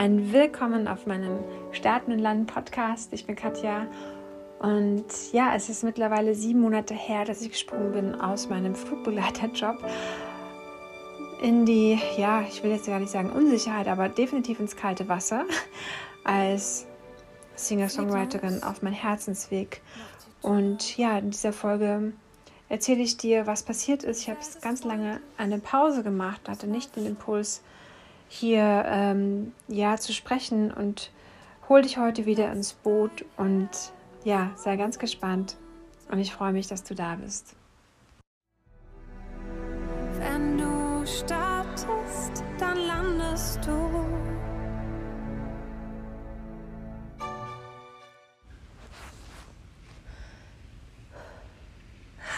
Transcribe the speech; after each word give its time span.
ein 0.00 0.32
Willkommen 0.32 0.88
auf 0.88 1.06
meinem 1.06 1.40
Starten 1.72 2.12
und 2.12 2.20
Landen 2.20 2.46
Podcast. 2.46 3.12
Ich 3.12 3.26
bin 3.26 3.36
Katja 3.36 3.86
und 4.58 5.04
ja, 5.32 5.54
es 5.54 5.68
ist 5.68 5.84
mittlerweile 5.84 6.34
sieben 6.34 6.62
Monate 6.62 6.94
her, 6.94 7.26
dass 7.26 7.42
ich 7.42 7.50
gesprungen 7.50 7.92
bin 7.92 8.14
aus 8.14 8.48
meinem 8.48 8.74
Flugbegleiterjob 8.74 9.76
in 11.42 11.66
die, 11.66 12.00
ja, 12.16 12.40
ich 12.48 12.62
will 12.62 12.70
jetzt 12.70 12.86
gar 12.86 12.98
nicht 12.98 13.12
sagen 13.12 13.28
Unsicherheit, 13.28 13.88
aber 13.88 14.08
definitiv 14.08 14.58
ins 14.58 14.74
kalte 14.74 15.06
Wasser 15.06 15.44
als 16.24 16.86
Singer-Songwriterin 17.56 18.62
auf 18.62 18.80
meinen 18.80 18.94
Herzensweg. 18.94 19.82
Und 20.40 20.96
ja, 20.96 21.18
in 21.18 21.30
dieser 21.30 21.52
Folge 21.52 22.14
erzähle 22.70 23.02
ich 23.02 23.18
dir, 23.18 23.46
was 23.46 23.64
passiert 23.64 24.02
ist. 24.04 24.22
Ich 24.22 24.30
habe 24.30 24.40
ganz 24.62 24.82
lange 24.82 25.20
eine 25.36 25.58
Pause 25.58 26.02
gemacht, 26.02 26.48
hatte 26.48 26.68
nicht 26.68 26.96
den 26.96 27.04
Impuls, 27.04 27.60
hier 28.32 28.84
ähm, 28.86 29.52
ja 29.66 29.96
zu 29.96 30.12
sprechen 30.12 30.70
und 30.70 31.10
hol 31.68 31.82
dich 31.82 31.98
heute 31.98 32.26
wieder 32.26 32.52
ins 32.52 32.74
Boot 32.74 33.24
und 33.36 33.68
ja, 34.22 34.52
sei 34.54 34.76
ganz 34.76 35.00
gespannt 35.00 35.56
und 36.10 36.20
ich 36.20 36.32
freue 36.32 36.52
mich, 36.52 36.68
dass 36.68 36.84
du 36.84 36.94
da 36.94 37.16
bist. 37.16 37.56
Wenn 40.20 40.58
du 40.58 41.04
startest, 41.04 42.44
dann 42.58 42.78
landest 42.78 43.66
du. 43.66 43.90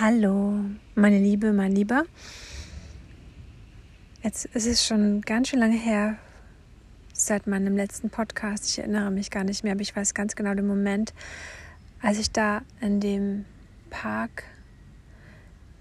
Hallo, 0.00 0.54
meine 0.94 1.18
Liebe, 1.18 1.52
mein 1.52 1.72
Lieber. 1.72 2.04
Jetzt 4.22 4.44
ist 4.44 4.68
es 4.68 4.86
schon 4.86 5.20
ganz 5.22 5.48
schön 5.48 5.58
lange 5.58 5.76
her, 5.76 6.16
seit 7.12 7.48
meinem 7.48 7.76
letzten 7.76 8.08
Podcast. 8.08 8.68
Ich 8.68 8.78
erinnere 8.78 9.10
mich 9.10 9.32
gar 9.32 9.42
nicht 9.42 9.64
mehr, 9.64 9.72
aber 9.72 9.80
ich 9.80 9.96
weiß 9.96 10.14
ganz 10.14 10.36
genau 10.36 10.54
den 10.54 10.68
Moment, 10.68 11.12
als 12.00 12.20
ich 12.20 12.30
da 12.30 12.62
in 12.80 13.00
dem 13.00 13.46
Park 13.90 14.44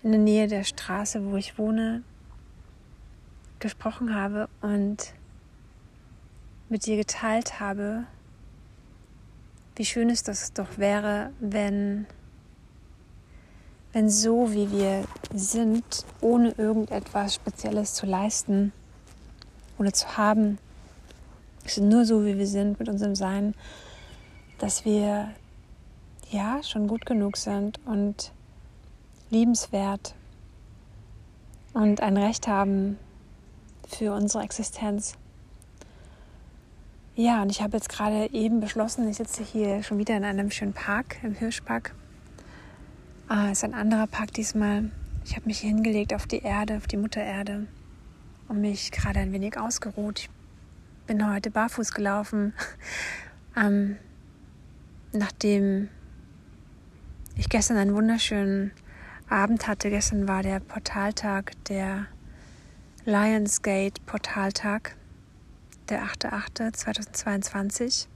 in 0.01 0.09
der 0.09 0.19
Nähe 0.19 0.47
der 0.47 0.63
Straße, 0.63 1.23
wo 1.23 1.37
ich 1.37 1.59
wohne, 1.59 2.01
gesprochen 3.59 4.15
habe 4.15 4.49
und 4.61 5.13
mit 6.67 6.87
dir 6.87 6.97
geteilt 6.97 7.59
habe, 7.59 8.05
wie 9.75 9.85
schön 9.85 10.09
es 10.09 10.23
das 10.23 10.51
doch 10.51 10.79
wäre, 10.79 11.31
wenn 11.39 12.07
wenn 13.93 14.09
so 14.09 14.53
wie 14.53 14.71
wir 14.71 15.05
sind, 15.33 16.05
ohne 16.21 16.51
irgendetwas 16.51 17.35
Spezielles 17.35 17.93
zu 17.93 18.05
leisten 18.05 18.71
oder 19.77 19.91
zu 19.91 20.17
haben, 20.17 20.57
nur 21.79 22.05
so 22.05 22.25
wie 22.25 22.37
wir 22.37 22.47
sind 22.47 22.79
mit 22.79 22.89
unserem 22.89 23.15
Sein, 23.15 23.53
dass 24.59 24.85
wir 24.85 25.29
ja 26.29 26.61
schon 26.63 26.87
gut 26.87 27.05
genug 27.05 27.37
sind 27.37 27.79
und 27.85 28.31
liebenswert 29.29 30.15
und 31.73 32.01
ein 32.01 32.17
Recht 32.17 32.47
haben 32.47 32.97
für 33.87 34.13
unsere 34.13 34.43
Existenz. 34.43 35.15
Ja, 37.15 37.41
und 37.41 37.49
ich 37.49 37.61
habe 37.61 37.77
jetzt 37.77 37.89
gerade 37.89 38.31
eben 38.33 38.61
beschlossen, 38.61 39.07
ich 39.09 39.17
sitze 39.17 39.43
hier 39.43 39.83
schon 39.83 39.97
wieder 39.97 40.15
in 40.15 40.23
einem 40.23 40.49
schönen 40.49 40.73
Park, 40.73 41.17
im 41.23 41.33
Hirschpark 41.33 41.93
Ah, 43.33 43.49
ist 43.49 43.63
ein 43.63 43.73
anderer 43.73 44.07
Park 44.07 44.33
diesmal. 44.33 44.91
Ich 45.23 45.37
habe 45.37 45.45
mich 45.45 45.59
hier 45.59 45.69
hingelegt 45.69 46.13
auf 46.13 46.27
die 46.27 46.41
Erde, 46.41 46.75
auf 46.75 46.85
die 46.85 46.97
Mutter 46.97 47.23
Erde 47.23 47.65
und 48.49 48.59
mich 48.59 48.91
gerade 48.91 49.21
ein 49.21 49.31
wenig 49.31 49.57
ausgeruht. 49.57 50.19
Ich 50.19 50.29
bin 51.07 51.33
heute 51.33 51.49
barfuß 51.49 51.93
gelaufen, 51.93 52.53
ähm, 53.55 53.95
nachdem 55.13 55.87
ich 57.37 57.47
gestern 57.47 57.77
einen 57.77 57.95
wunderschönen 57.95 58.71
Abend 59.29 59.65
hatte. 59.65 59.89
Gestern 59.89 60.27
war 60.27 60.43
der 60.43 60.59
Portaltag, 60.59 61.53
der 61.69 62.07
Lionsgate 63.05 64.01
Portaltag, 64.05 64.97
der 65.87 66.03
8.8.2022. 66.03 68.07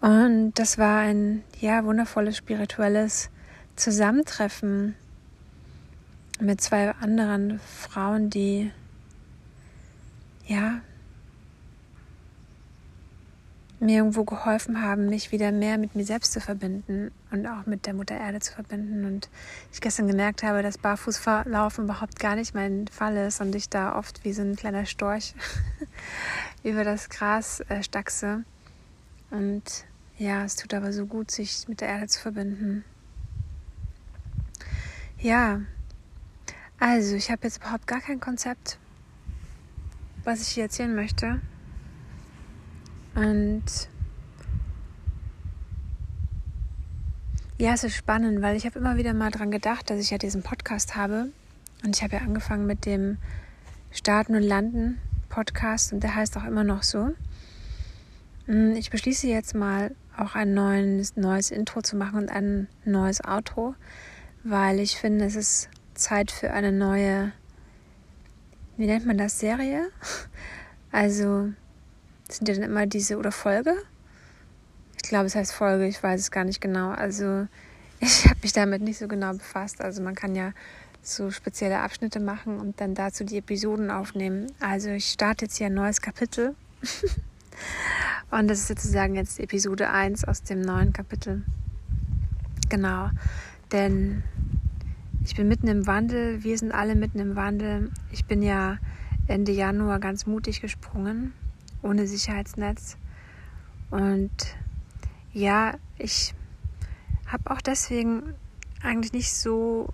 Und 0.00 0.52
das 0.54 0.78
war 0.78 1.00
ein 1.00 1.42
ja 1.60 1.84
wundervolles 1.84 2.36
spirituelles 2.36 3.30
Zusammentreffen 3.76 4.94
mit 6.40 6.60
zwei 6.60 6.92
anderen 6.92 7.58
Frauen, 7.58 8.30
die 8.30 8.70
ja 10.46 10.80
mir 13.80 13.98
irgendwo 13.98 14.24
geholfen 14.24 14.82
haben, 14.82 15.06
mich 15.06 15.30
wieder 15.30 15.52
mehr 15.52 15.78
mit 15.78 15.94
mir 15.94 16.04
selbst 16.04 16.32
zu 16.32 16.40
verbinden 16.40 17.12
und 17.30 17.46
auch 17.46 17.66
mit 17.66 17.86
der 17.86 17.94
Mutter 17.94 18.16
Erde 18.16 18.40
zu 18.40 18.52
verbinden. 18.52 19.04
Und 19.04 19.28
ich 19.72 19.80
gestern 19.80 20.08
gemerkt 20.08 20.42
habe, 20.42 20.62
dass 20.62 20.78
Barfußlaufen 20.78 21.84
überhaupt 21.84 22.18
gar 22.18 22.34
nicht 22.34 22.54
mein 22.54 22.88
Fall 22.88 23.16
ist 23.16 23.40
und 23.40 23.54
ich 23.54 23.68
da 23.68 23.94
oft 23.96 24.24
wie 24.24 24.32
so 24.32 24.42
ein 24.42 24.56
kleiner 24.56 24.86
Storch 24.86 25.34
über 26.64 26.82
das 26.82 27.08
Gras 27.08 27.60
äh, 27.68 27.82
stachse. 27.82 28.44
Und 29.30 29.84
ja, 30.18 30.44
es 30.44 30.56
tut 30.56 30.74
aber 30.74 30.92
so 30.92 31.06
gut, 31.06 31.30
sich 31.30 31.66
mit 31.68 31.80
der 31.80 31.88
Erde 31.88 32.08
zu 32.08 32.20
verbinden. 32.20 32.84
Ja, 35.20 35.60
also 36.80 37.16
ich 37.16 37.30
habe 37.30 37.44
jetzt 37.44 37.58
überhaupt 37.58 37.86
gar 37.86 38.00
kein 38.00 38.20
Konzept, 38.20 38.78
was 40.24 40.42
ich 40.42 40.48
hier 40.48 40.64
erzählen 40.64 40.94
möchte. 40.94 41.40
Und 43.14 43.64
ja, 47.58 47.72
es 47.72 47.82
ist 47.82 47.96
spannend, 47.96 48.42
weil 48.42 48.56
ich 48.56 48.66
habe 48.66 48.78
immer 48.78 48.96
wieder 48.96 49.14
mal 49.14 49.30
dran 49.30 49.50
gedacht, 49.50 49.90
dass 49.90 49.98
ich 50.00 50.10
ja 50.10 50.18
diesen 50.18 50.42
Podcast 50.42 50.94
habe. 50.94 51.32
Und 51.84 51.96
ich 51.96 52.02
habe 52.02 52.16
ja 52.16 52.22
angefangen 52.22 52.66
mit 52.66 52.86
dem 52.86 53.18
Starten 53.90 54.34
und 54.34 54.42
Landen 54.42 54.98
Podcast 55.28 55.92
und 55.92 56.02
der 56.02 56.14
heißt 56.14 56.36
auch 56.36 56.44
immer 56.44 56.64
noch 56.64 56.82
so. 56.82 57.14
Hm, 58.46 58.76
ich 58.76 58.90
beschließe 58.90 59.26
jetzt 59.26 59.54
mal 59.54 59.94
auch 60.18 60.34
ein 60.34 60.54
neues, 60.54 61.16
neues 61.16 61.50
Intro 61.50 61.82
zu 61.82 61.96
machen 61.96 62.18
und 62.18 62.28
ein 62.30 62.68
neues 62.84 63.24
Outro, 63.24 63.74
weil 64.44 64.80
ich 64.80 64.96
finde, 64.96 65.24
es 65.24 65.36
ist 65.36 65.68
Zeit 65.94 66.30
für 66.30 66.52
eine 66.52 66.72
neue, 66.72 67.32
wie 68.76 68.86
nennt 68.86 69.06
man 69.06 69.18
das, 69.18 69.38
Serie? 69.38 69.90
Also 70.90 71.52
sind 72.30 72.48
ja 72.48 72.54
dann 72.54 72.62
immer 72.62 72.86
diese, 72.86 73.18
oder 73.18 73.30
Folge? 73.30 73.74
Ich 74.96 75.10
glaube, 75.10 75.26
es 75.26 75.34
heißt 75.34 75.52
Folge, 75.52 75.86
ich 75.86 76.02
weiß 76.02 76.18
es 76.18 76.30
gar 76.30 76.44
nicht 76.44 76.62
genau. 76.62 76.92
Also 76.92 77.46
ich 78.00 78.24
habe 78.24 78.38
mich 78.42 78.54
damit 78.54 78.80
nicht 78.80 78.98
so 78.98 79.06
genau 79.06 79.34
befasst. 79.34 79.82
Also 79.82 80.02
man 80.02 80.14
kann 80.14 80.34
ja 80.34 80.54
so 81.02 81.30
spezielle 81.30 81.80
Abschnitte 81.80 82.20
machen 82.20 82.58
und 82.58 82.80
dann 82.80 82.94
dazu 82.94 83.22
die 83.22 83.36
Episoden 83.36 83.90
aufnehmen. 83.90 84.46
Also 84.60 84.88
ich 84.88 85.10
starte 85.10 85.44
jetzt 85.44 85.58
hier 85.58 85.66
ein 85.66 85.74
neues 85.74 86.00
Kapitel. 86.00 86.54
Und 88.30 88.48
das 88.48 88.60
ist 88.60 88.68
sozusagen 88.68 89.14
jetzt 89.14 89.40
Episode 89.40 89.90
1 89.90 90.24
aus 90.24 90.42
dem 90.42 90.60
neuen 90.60 90.92
Kapitel. 90.92 91.44
Genau, 92.68 93.10
denn 93.72 94.22
ich 95.24 95.34
bin 95.34 95.48
mitten 95.48 95.68
im 95.68 95.86
Wandel, 95.86 96.44
wir 96.44 96.58
sind 96.58 96.72
alle 96.72 96.94
mitten 96.94 97.18
im 97.18 97.36
Wandel. 97.36 97.90
Ich 98.12 98.26
bin 98.26 98.42
ja 98.42 98.78
Ende 99.26 99.52
Januar 99.52 99.98
ganz 99.98 100.26
mutig 100.26 100.60
gesprungen, 100.60 101.32
ohne 101.82 102.06
Sicherheitsnetz. 102.06 102.96
Und 103.90 104.30
ja, 105.32 105.74
ich 105.96 106.34
habe 107.26 107.50
auch 107.50 107.62
deswegen 107.62 108.34
eigentlich 108.82 109.12
nicht 109.12 109.32
so 109.32 109.88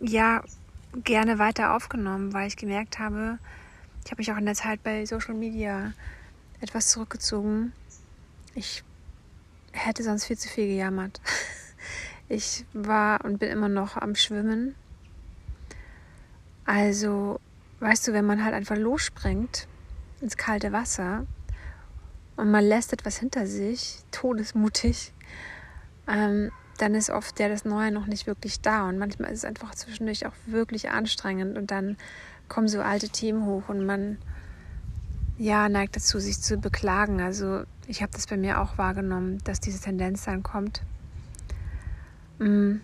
ja 0.00 0.42
gerne 1.04 1.38
weiter 1.38 1.74
aufgenommen, 1.74 2.32
weil 2.32 2.48
ich 2.48 2.56
gemerkt 2.56 2.98
habe, 2.98 3.38
ich 4.04 4.10
habe 4.10 4.20
mich 4.20 4.32
auch 4.32 4.36
in 4.36 4.46
der 4.46 4.54
Zeit 4.54 4.82
bei 4.82 5.06
Social 5.06 5.34
Media 5.34 5.92
etwas 6.62 6.88
zurückgezogen. 6.88 7.72
Ich 8.54 8.84
hätte 9.72 10.02
sonst 10.02 10.24
viel 10.24 10.38
zu 10.38 10.48
viel 10.48 10.66
gejammert. 10.66 11.20
Ich 12.28 12.64
war 12.72 13.22
und 13.26 13.38
bin 13.38 13.50
immer 13.50 13.68
noch 13.68 13.98
am 13.98 14.14
Schwimmen. 14.14 14.74
Also, 16.64 17.40
weißt 17.80 18.08
du, 18.08 18.14
wenn 18.14 18.24
man 18.24 18.42
halt 18.42 18.54
einfach 18.54 18.76
losspringt 18.76 19.68
ins 20.22 20.38
kalte 20.38 20.72
Wasser 20.72 21.26
und 22.36 22.50
man 22.50 22.64
lässt 22.64 22.94
etwas 22.94 23.18
hinter 23.18 23.46
sich, 23.46 23.98
todesmutig, 24.12 25.12
ähm, 26.08 26.50
dann 26.78 26.94
ist 26.94 27.10
oft 27.10 27.38
ja 27.38 27.50
das 27.50 27.66
Neue 27.66 27.92
noch 27.92 28.06
nicht 28.06 28.26
wirklich 28.26 28.62
da. 28.62 28.88
Und 28.88 28.96
manchmal 28.98 29.30
ist 29.30 29.40
es 29.40 29.44
einfach 29.44 29.74
zwischendurch 29.74 30.24
auch 30.24 30.34
wirklich 30.46 30.88
anstrengend 30.88 31.58
und 31.58 31.70
dann 31.70 31.98
kommen 32.48 32.68
so 32.68 32.80
alte 32.80 33.10
Themen 33.10 33.44
hoch 33.44 33.68
und 33.68 33.84
man 33.84 34.16
ja, 35.42 35.68
neigt 35.68 35.96
dazu, 35.96 36.20
sich 36.20 36.40
zu 36.40 36.56
beklagen. 36.56 37.20
Also 37.20 37.64
ich 37.88 38.00
habe 38.00 38.12
das 38.12 38.28
bei 38.28 38.36
mir 38.36 38.60
auch 38.60 38.78
wahrgenommen, 38.78 39.38
dass 39.42 39.58
diese 39.58 39.80
Tendenz 39.80 40.24
dann 40.24 40.44
kommt. 40.44 40.82
Hm. 42.38 42.80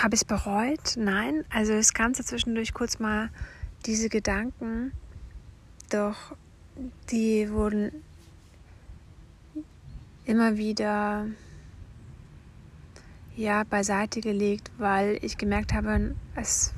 Habe 0.00 0.14
ich 0.14 0.20
es 0.20 0.24
bereut? 0.24 0.96
Nein. 0.96 1.44
Also 1.50 1.72
es 1.72 1.94
kam 1.94 2.14
zwischendurch 2.14 2.72
kurz 2.72 3.00
mal 3.00 3.28
diese 3.86 4.08
Gedanken, 4.08 4.92
Doch 5.90 6.36
die 7.10 7.50
wurden 7.50 7.90
immer 10.24 10.56
wieder 10.56 11.26
ja 13.34 13.64
beiseite 13.64 14.20
gelegt, 14.20 14.70
weil 14.78 15.18
ich 15.22 15.38
gemerkt 15.38 15.72
habe, 15.72 16.14
es, 16.36 16.72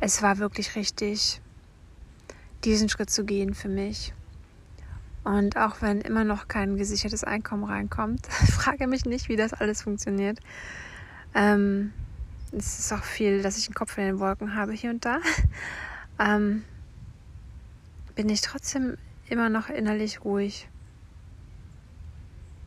es 0.00 0.20
war 0.20 0.38
wirklich 0.38 0.74
richtig, 0.74 1.40
diesen 2.64 2.88
Schritt 2.88 3.10
zu 3.10 3.24
gehen 3.24 3.54
für 3.54 3.68
mich. 3.68 4.12
Und 5.24 5.56
auch 5.56 5.80
wenn 5.80 6.00
immer 6.02 6.24
noch 6.24 6.48
kein 6.48 6.76
gesichertes 6.76 7.24
Einkommen 7.24 7.64
reinkommt, 7.64 8.26
frage 8.26 8.86
mich 8.86 9.04
nicht, 9.04 9.28
wie 9.28 9.36
das 9.36 9.54
alles 9.54 9.82
funktioniert. 9.82 10.38
Ähm, 11.34 11.92
es 12.52 12.78
ist 12.78 12.92
auch 12.92 13.02
viel, 13.02 13.42
dass 13.42 13.58
ich 13.58 13.66
den 13.66 13.74
Kopf 13.74 13.96
in 13.98 14.04
den 14.04 14.18
Wolken 14.20 14.54
habe 14.54 14.72
hier 14.72 14.90
und 14.90 15.04
da. 15.04 15.18
Ähm, 16.16 16.62
bin 18.14 18.28
ich 18.28 18.40
trotzdem 18.40 18.96
immer 19.28 19.48
noch 19.48 19.68
innerlich 19.68 20.24
ruhig 20.24 20.68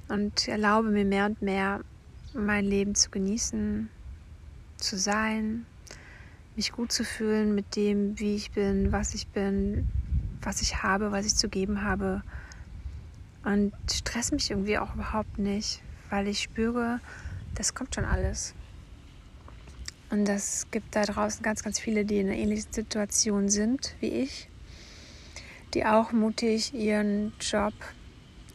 und 0.09 0.49
erlaube 0.49 0.89
mir 0.89 1.05
mehr 1.05 1.27
und 1.27 1.41
mehr 1.41 1.79
mein 2.33 2.65
Leben 2.65 2.93
zu 2.93 3.09
genießen, 3.09 3.89
zu 4.75 4.97
sein, 4.97 5.65
mich 6.57 6.71
gut 6.71 6.91
zu 6.91 7.05
fühlen 7.05 7.53
mit 7.53 7.75
dem, 7.75 8.19
wie 8.19 8.35
ich 8.35 8.51
bin, 8.51 8.91
was 8.91 9.13
ich 9.13 9.27
bin, 9.27 9.87
was 10.41 10.61
ich 10.61 10.81
habe, 10.81 11.11
was 11.11 11.25
ich 11.25 11.35
zu 11.35 11.49
geben 11.49 11.83
habe. 11.83 12.23
Und 13.45 13.73
stress 13.91 14.31
mich 14.31 14.49
irgendwie 14.49 14.79
auch 14.79 14.95
überhaupt 14.95 15.37
nicht, 15.37 15.81
weil 16.09 16.27
ich 16.27 16.41
spüre, 16.41 16.99
das 17.53 17.75
kommt 17.75 17.93
schon 17.93 18.05
alles. 18.05 18.55
Und 20.09 20.27
es 20.27 20.65
gibt 20.71 20.95
da 20.95 21.03
draußen 21.03 21.43
ganz, 21.43 21.63
ganz 21.63 21.79
viele, 21.79 22.05
die 22.05 22.17
in 22.17 22.27
einer 22.27 22.37
ähnlichen 22.37 22.71
Situation 22.71 23.49
sind 23.49 23.95
wie 23.99 24.07
ich, 24.07 24.49
die 25.75 25.85
auch 25.85 26.11
mutig 26.11 26.73
ihren 26.73 27.33
Job 27.39 27.73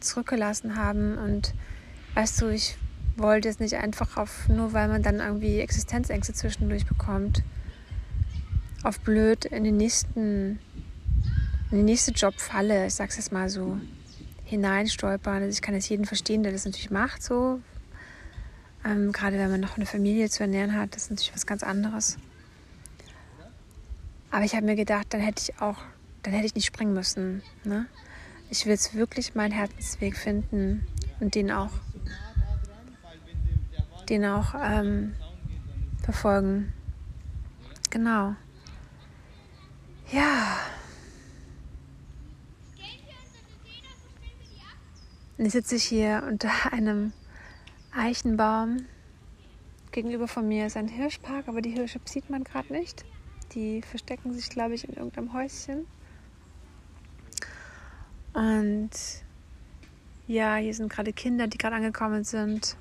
zurückgelassen 0.01 0.75
haben. 0.75 1.17
Und 1.17 1.53
weißt 2.15 2.41
du, 2.41 2.49
ich 2.49 2.77
wollte 3.15 3.47
es 3.47 3.59
nicht 3.59 3.75
einfach 3.75 4.17
auf, 4.17 4.49
nur 4.49 4.73
weil 4.73 4.89
man 4.89 5.03
dann 5.03 5.19
irgendwie 5.19 5.59
Existenzängste 5.59 6.33
zwischendurch 6.33 6.85
bekommt, 6.85 7.43
auf 8.83 8.99
blöd 8.99 9.45
in 9.45 9.63
den 9.63 9.77
nächsten, 9.77 10.59
in 11.71 11.77
die 11.77 11.83
nächste 11.83 12.11
Jobfalle, 12.11 12.85
ich 12.85 12.93
sag's 12.93 13.17
jetzt 13.17 13.31
mal 13.31 13.49
so, 13.49 13.77
hineinstolpern. 14.45 15.43
Also 15.43 15.49
ich 15.49 15.61
kann 15.61 15.73
jetzt 15.73 15.89
jeden 15.89 16.05
verstehen, 16.05 16.43
der 16.43 16.51
das 16.51 16.65
natürlich 16.65 16.91
macht, 16.91 17.23
so. 17.23 17.61
Ähm, 18.85 19.11
gerade 19.11 19.37
wenn 19.37 19.49
man 19.49 19.61
noch 19.61 19.77
eine 19.77 19.85
Familie 19.85 20.29
zu 20.29 20.43
ernähren 20.43 20.77
hat, 20.77 20.95
das 20.95 21.03
ist 21.03 21.11
natürlich 21.11 21.33
was 21.33 21.47
ganz 21.47 21.63
anderes. 21.63 22.17
Aber 24.29 24.43
ich 24.43 24.55
habe 24.55 24.65
mir 24.65 24.75
gedacht, 24.75 25.07
dann 25.11 25.21
hätte 25.21 25.41
ich 25.41 25.61
auch, 25.61 25.77
dann 26.23 26.33
hätte 26.33 26.45
ich 26.45 26.55
nicht 26.55 26.65
springen 26.65 26.93
müssen. 26.93 27.41
Ne? 27.63 27.85
Ich 28.49 28.65
will 28.65 28.73
jetzt 28.73 28.93
wirklich 28.93 29.35
meinen 29.35 29.51
Herzensweg 29.51 30.17
finden 30.17 30.85
und 31.19 31.35
den 31.35 31.51
auch 31.51 31.71
den 34.09 34.25
auch 34.25 34.53
ähm, 34.61 35.13
verfolgen. 36.03 36.73
Genau. 37.89 38.35
Ja. 40.13 40.59
Und 45.39 45.45
jetzt 45.45 45.53
sitze 45.53 45.75
ich 45.75 45.83
hier 45.83 46.23
unter 46.27 46.51
einem 46.71 47.13
Eichenbaum. 47.91 48.85
Gegenüber 49.91 50.27
von 50.27 50.47
mir 50.47 50.67
ist 50.67 50.77
ein 50.77 50.87
Hirschpark, 50.87 51.47
aber 51.47 51.61
die 51.61 51.71
Hirsche 51.71 51.99
sieht 52.05 52.29
man 52.29 52.43
gerade 52.43 52.71
nicht. 52.71 53.05
Die 53.53 53.81
verstecken 53.81 54.33
sich, 54.33 54.49
glaube 54.49 54.75
ich, 54.75 54.87
in 54.87 54.93
irgendeinem 54.93 55.33
Häuschen. 55.33 55.87
Und 58.33 58.91
ja, 60.27 60.55
hier 60.57 60.75
sind 60.75 60.93
gerade 60.93 61.11
Kinder, 61.11 61.47
die 61.47 61.57
gerade 61.57 61.77
angekommen 61.77 62.23
sind 62.23 62.77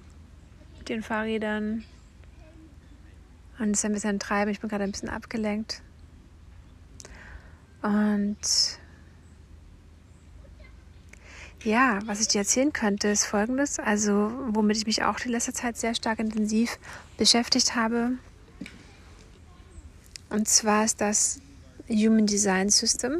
mit 0.78 0.90
den 0.90 1.02
Fahrrädern. 1.02 1.84
Und 3.58 3.70
es 3.70 3.78
ist 3.78 3.84
ein 3.86 3.92
bisschen 3.92 4.18
treiben. 4.18 4.50
Ich 4.50 4.60
bin 4.60 4.68
gerade 4.68 4.84
ein 4.84 4.92
bisschen 4.92 5.08
abgelenkt. 5.08 5.82
Und 7.82 8.38
ja, 11.64 12.00
was 12.06 12.20
ich 12.20 12.28
dir 12.28 12.38
erzählen 12.38 12.72
könnte, 12.72 13.08
ist 13.08 13.24
folgendes. 13.24 13.78
Also, 13.78 14.32
womit 14.48 14.78
ich 14.78 14.86
mich 14.86 15.04
auch 15.04 15.18
die 15.20 15.28
letzte 15.28 15.52
Zeit 15.52 15.76
sehr 15.76 15.94
stark 15.94 16.18
intensiv 16.18 16.78
beschäftigt 17.16 17.76
habe. 17.76 18.12
Und 20.30 20.48
zwar 20.48 20.84
ist 20.84 21.00
das 21.00 21.40
Human 21.88 22.26
Design 22.26 22.70
System. 22.70 23.18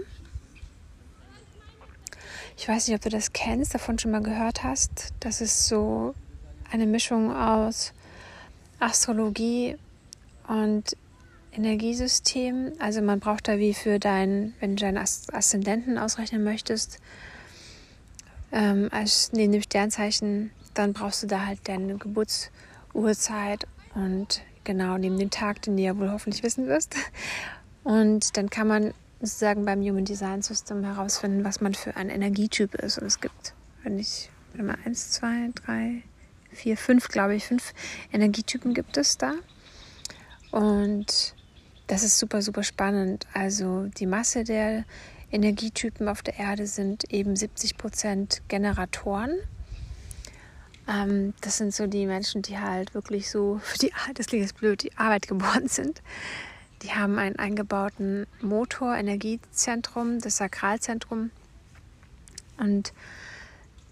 Ich 2.56 2.68
weiß 2.68 2.88
nicht, 2.88 2.96
ob 2.96 3.02
du 3.02 3.10
das 3.10 3.32
kennst, 3.32 3.74
davon 3.74 3.98
schon 3.98 4.10
mal 4.10 4.22
gehört 4.22 4.62
hast. 4.62 5.12
Das 5.20 5.40
ist 5.40 5.66
so 5.68 6.14
eine 6.70 6.86
Mischung 6.86 7.34
aus 7.34 7.92
Astrologie 8.80 9.76
und 10.48 10.96
Energiesystem. 11.52 12.72
Also 12.78 13.02
man 13.02 13.20
braucht 13.20 13.48
da 13.48 13.58
wie 13.58 13.74
für 13.74 13.98
deinen, 13.98 14.54
wenn 14.60 14.76
du 14.76 14.82
deinen 14.82 14.98
Aszendenten 14.98 15.98
ausrechnen 15.98 16.44
möchtest, 16.44 16.98
ähm, 18.52 18.88
als 18.90 19.32
neben 19.32 19.52
dem 19.52 19.62
Sternzeichen, 19.62 20.50
dann 20.74 20.92
brauchst 20.92 21.22
du 21.22 21.26
da 21.26 21.46
halt 21.46 21.60
deine 21.64 21.96
Geburtsurzeit 21.96 23.66
und 23.94 24.42
genau 24.64 24.96
neben 24.98 25.18
dem 25.18 25.30
Tag, 25.30 25.62
den 25.62 25.76
du 25.76 25.82
ja 25.82 25.96
wohl 25.98 26.10
hoffentlich 26.10 26.42
wissen 26.42 26.66
wirst. 26.66 26.94
Und 27.84 28.36
dann 28.36 28.48
kann 28.48 28.68
man 28.68 28.94
sozusagen 29.20 29.64
beim 29.64 29.80
Human 29.82 30.04
Design 30.04 30.42
System 30.42 30.84
herausfinden, 30.84 31.44
was 31.44 31.60
man 31.60 31.74
für 31.74 31.96
ein 31.96 32.10
Energietyp 32.10 32.74
ist. 32.76 32.98
Und 32.98 33.06
es 33.06 33.20
gibt, 33.20 33.54
wenn 33.82 33.98
ich, 33.98 34.30
wenn 34.54 34.66
mal 34.66 34.78
eins, 34.84 35.10
zwei, 35.10 35.50
drei, 35.54 36.02
vier, 36.50 36.76
fünf, 36.76 37.08
glaube 37.08 37.34
ich, 37.34 37.46
fünf 37.46 37.72
Energietypen 38.12 38.74
gibt 38.74 38.96
es 38.96 39.18
da. 39.18 39.34
Und 40.50 41.34
das 41.86 42.02
ist 42.02 42.18
super, 42.18 42.42
super 42.42 42.62
spannend. 42.62 43.26
Also 43.32 43.86
die 43.98 44.06
Masse 44.06 44.44
der 44.44 44.84
Energietypen 45.30 46.08
auf 46.08 46.22
der 46.22 46.38
Erde 46.38 46.66
sind 46.66 47.12
eben 47.12 47.36
70 47.36 47.76
Prozent 47.76 48.42
Generatoren. 48.48 49.38
Ähm, 50.88 51.34
das 51.40 51.58
sind 51.58 51.74
so 51.74 51.86
die 51.86 52.06
Menschen, 52.06 52.42
die 52.42 52.58
halt 52.58 52.94
wirklich 52.94 53.30
so 53.30 53.60
für 53.62 53.78
die, 53.86 53.92
das 54.14 54.26
klingt 54.26 54.44
jetzt 54.44 54.58
blöd, 54.58 54.82
die 54.82 54.96
Arbeit 54.96 55.28
geboren 55.28 55.68
sind. 55.68 56.02
Die 56.82 56.92
haben 56.92 57.18
einen 57.18 57.36
eingebauten 57.36 58.26
Motor, 58.40 58.96
Energiezentrum, 58.96 60.18
das 60.18 60.36
Sakralzentrum. 60.36 61.30
Und 62.58 62.92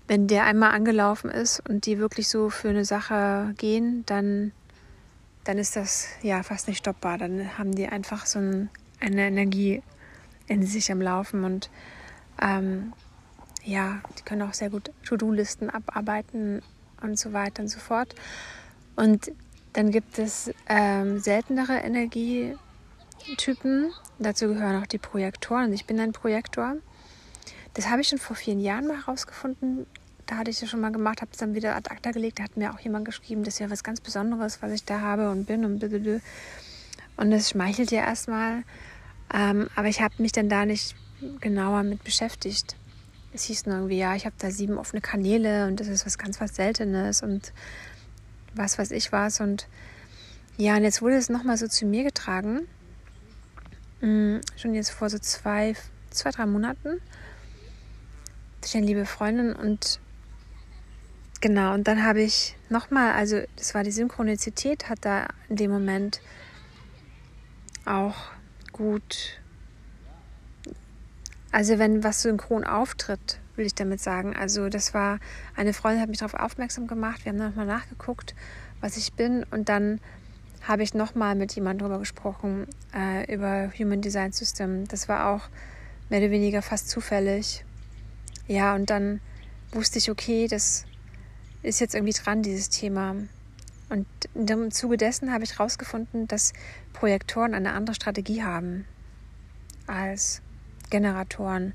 wenn 0.08 0.26
der 0.26 0.44
einmal 0.44 0.72
angelaufen 0.72 1.30
ist 1.30 1.62
und 1.68 1.86
die 1.86 1.98
wirklich 1.98 2.28
so 2.28 2.50
für 2.50 2.70
eine 2.70 2.84
Sache 2.84 3.54
gehen, 3.58 4.04
dann, 4.06 4.52
dann 5.44 5.58
ist 5.58 5.76
das 5.76 6.08
ja 6.22 6.42
fast 6.42 6.68
nicht 6.68 6.78
stoppbar. 6.78 7.18
Dann 7.18 7.58
haben 7.58 7.74
die 7.74 7.88
einfach 7.88 8.26
so 8.26 8.38
ein, 8.38 8.70
eine 9.00 9.26
Energie 9.26 9.82
in 10.46 10.64
sich 10.64 10.90
am 10.90 11.00
Laufen 11.00 11.44
und 11.44 11.70
ähm, 12.40 12.92
ja, 13.64 14.00
die 14.18 14.22
können 14.22 14.42
auch 14.42 14.54
sehr 14.54 14.70
gut 14.70 14.90
To-Do-Listen 15.04 15.70
abarbeiten 15.70 16.62
und 17.02 17.18
so 17.18 17.32
weiter 17.32 17.62
und 17.62 17.68
so 17.68 17.78
fort. 17.78 18.14
Und 18.96 19.32
dann 19.72 19.90
gibt 19.90 20.18
es 20.18 20.50
ähm, 20.68 21.20
seltenere 21.20 21.78
Energietypen. 21.78 23.92
Dazu 24.18 24.48
gehören 24.48 24.82
auch 24.82 24.86
die 24.86 24.98
Projektoren. 24.98 25.72
Ich 25.72 25.86
bin 25.86 26.00
ein 26.00 26.12
Projektor. 26.12 26.76
Das 27.74 27.88
habe 27.88 28.00
ich 28.00 28.08
schon 28.08 28.18
vor 28.18 28.36
vielen 28.36 28.60
Jahren 28.60 28.88
mal 28.88 28.96
herausgefunden, 28.96 29.86
da 30.30 30.36
hatte 30.36 30.50
ich 30.50 30.60
das 30.60 30.70
schon 30.70 30.80
mal 30.80 30.92
gemacht, 30.92 31.22
habe 31.22 31.32
es 31.32 31.38
dann 31.38 31.54
wieder 31.56 31.74
ad 31.74 31.90
acta 31.90 32.12
gelegt. 32.12 32.38
Da 32.38 32.44
hat 32.44 32.56
mir 32.56 32.72
auch 32.72 32.78
jemand 32.78 33.04
geschrieben, 33.04 33.42
das 33.42 33.54
ist 33.54 33.60
ja 33.60 33.68
was 33.68 33.82
ganz 33.82 34.00
Besonderes, 34.00 34.62
was 34.62 34.70
ich 34.70 34.84
da 34.84 35.00
habe 35.00 35.28
und 35.28 35.44
bin 35.44 35.64
und 35.64 35.80
blablabla. 35.80 36.20
Und 37.16 37.32
das 37.32 37.50
schmeichelt 37.50 37.90
ja 37.90 38.02
erstmal. 38.02 38.62
Ähm, 39.34 39.68
aber 39.74 39.88
ich 39.88 40.00
habe 40.00 40.14
mich 40.18 40.30
dann 40.30 40.48
da 40.48 40.64
nicht 40.66 40.94
genauer 41.40 41.82
mit 41.82 42.04
beschäftigt. 42.04 42.76
Es 43.32 43.42
hieß 43.44 43.66
nur 43.66 43.76
irgendwie, 43.76 43.98
ja, 43.98 44.14
ich 44.14 44.24
habe 44.24 44.36
da 44.38 44.52
sieben 44.52 44.78
offene 44.78 45.00
Kanäle 45.00 45.66
und 45.66 45.80
das 45.80 45.88
ist 45.88 46.06
was 46.06 46.16
ganz 46.16 46.40
was 46.40 46.54
Seltenes 46.54 47.22
und 47.24 47.52
was 48.54 48.78
weiß 48.78 48.92
ich 48.92 49.10
was. 49.10 49.40
Und 49.40 49.66
ja, 50.56 50.76
und 50.76 50.84
jetzt 50.84 51.02
wurde 51.02 51.16
es 51.16 51.28
nochmal 51.28 51.56
so 51.56 51.66
zu 51.66 51.86
mir 51.86 52.04
getragen. 52.04 52.68
Mhm, 54.00 54.42
schon 54.56 54.74
jetzt 54.74 54.90
vor 54.90 55.10
so 55.10 55.18
zwei, 55.18 55.74
zwei, 56.10 56.30
drei 56.30 56.46
Monaten 56.46 57.00
durch 58.60 58.76
eine 58.76 58.86
liebe 58.86 59.06
Freundin 59.06 59.54
und 59.54 59.98
Genau, 61.40 61.72
und 61.72 61.88
dann 61.88 62.04
habe 62.04 62.20
ich 62.20 62.54
nochmal, 62.68 63.12
also 63.12 63.40
das 63.56 63.74
war 63.74 63.82
die 63.82 63.90
Synchronizität, 63.90 64.90
hat 64.90 64.98
da 65.02 65.28
in 65.48 65.56
dem 65.56 65.70
Moment 65.70 66.20
auch 67.86 68.16
gut, 68.72 69.40
also 71.50 71.78
wenn 71.78 72.04
was 72.04 72.20
synchron 72.22 72.64
auftritt, 72.64 73.40
will 73.56 73.64
ich 73.64 73.74
damit 73.74 74.00
sagen. 74.00 74.36
Also 74.36 74.68
das 74.68 74.92
war, 74.92 75.18
eine 75.56 75.72
Freundin 75.72 76.02
hat 76.02 76.10
mich 76.10 76.18
darauf 76.18 76.34
aufmerksam 76.34 76.86
gemacht, 76.86 77.24
wir 77.24 77.32
haben 77.32 77.38
nochmal 77.38 77.66
nachgeguckt, 77.66 78.34
was 78.82 78.98
ich 78.98 79.14
bin 79.14 79.44
und 79.50 79.70
dann 79.70 79.98
habe 80.68 80.82
ich 80.82 80.92
nochmal 80.92 81.36
mit 81.36 81.54
jemandem 81.54 81.78
darüber 81.78 82.00
gesprochen, 82.00 82.66
äh, 82.94 83.32
über 83.32 83.72
Human 83.78 84.02
Design 84.02 84.32
System. 84.32 84.86
Das 84.88 85.08
war 85.08 85.30
auch 85.30 85.48
mehr 86.10 86.20
oder 86.20 86.30
weniger 86.30 86.60
fast 86.60 86.90
zufällig. 86.90 87.64
Ja, 88.46 88.74
und 88.74 88.90
dann 88.90 89.20
wusste 89.72 89.98
ich, 89.98 90.10
okay, 90.10 90.48
das 90.48 90.84
ist 91.62 91.80
jetzt 91.80 91.94
irgendwie 91.94 92.12
dran, 92.12 92.42
dieses 92.42 92.68
Thema. 92.70 93.16
Und 93.88 94.06
im 94.34 94.70
Zuge 94.70 94.96
dessen 94.96 95.32
habe 95.32 95.44
ich 95.44 95.58
herausgefunden, 95.58 96.28
dass 96.28 96.52
Projektoren 96.92 97.54
eine 97.54 97.72
andere 97.72 97.94
Strategie 97.94 98.42
haben 98.42 98.86
als 99.86 100.42
Generatoren. 100.90 101.74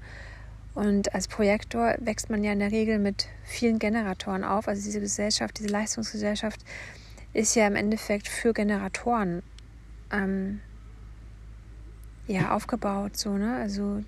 Und 0.73 1.13
als 1.13 1.27
Projektor 1.27 1.95
wächst 1.99 2.29
man 2.29 2.43
ja 2.43 2.51
in 2.51 2.59
der 2.59 2.71
Regel 2.71 2.99
mit 2.99 3.27
vielen 3.43 3.79
Generatoren 3.79 4.43
auf. 4.43 4.67
Also 4.67 4.83
diese 4.83 4.99
Gesellschaft, 4.99 5.59
diese 5.59 5.69
Leistungsgesellschaft 5.69 6.61
ist 7.33 7.55
ja 7.55 7.67
im 7.67 7.75
Endeffekt 7.75 8.27
für 8.27 8.53
Generatoren 8.53 9.43
ähm, 10.11 10.61
ja 12.27 12.55
aufgebaut. 12.55 13.17
So, 13.17 13.37
ne? 13.37 13.55
Also, 13.57 14.03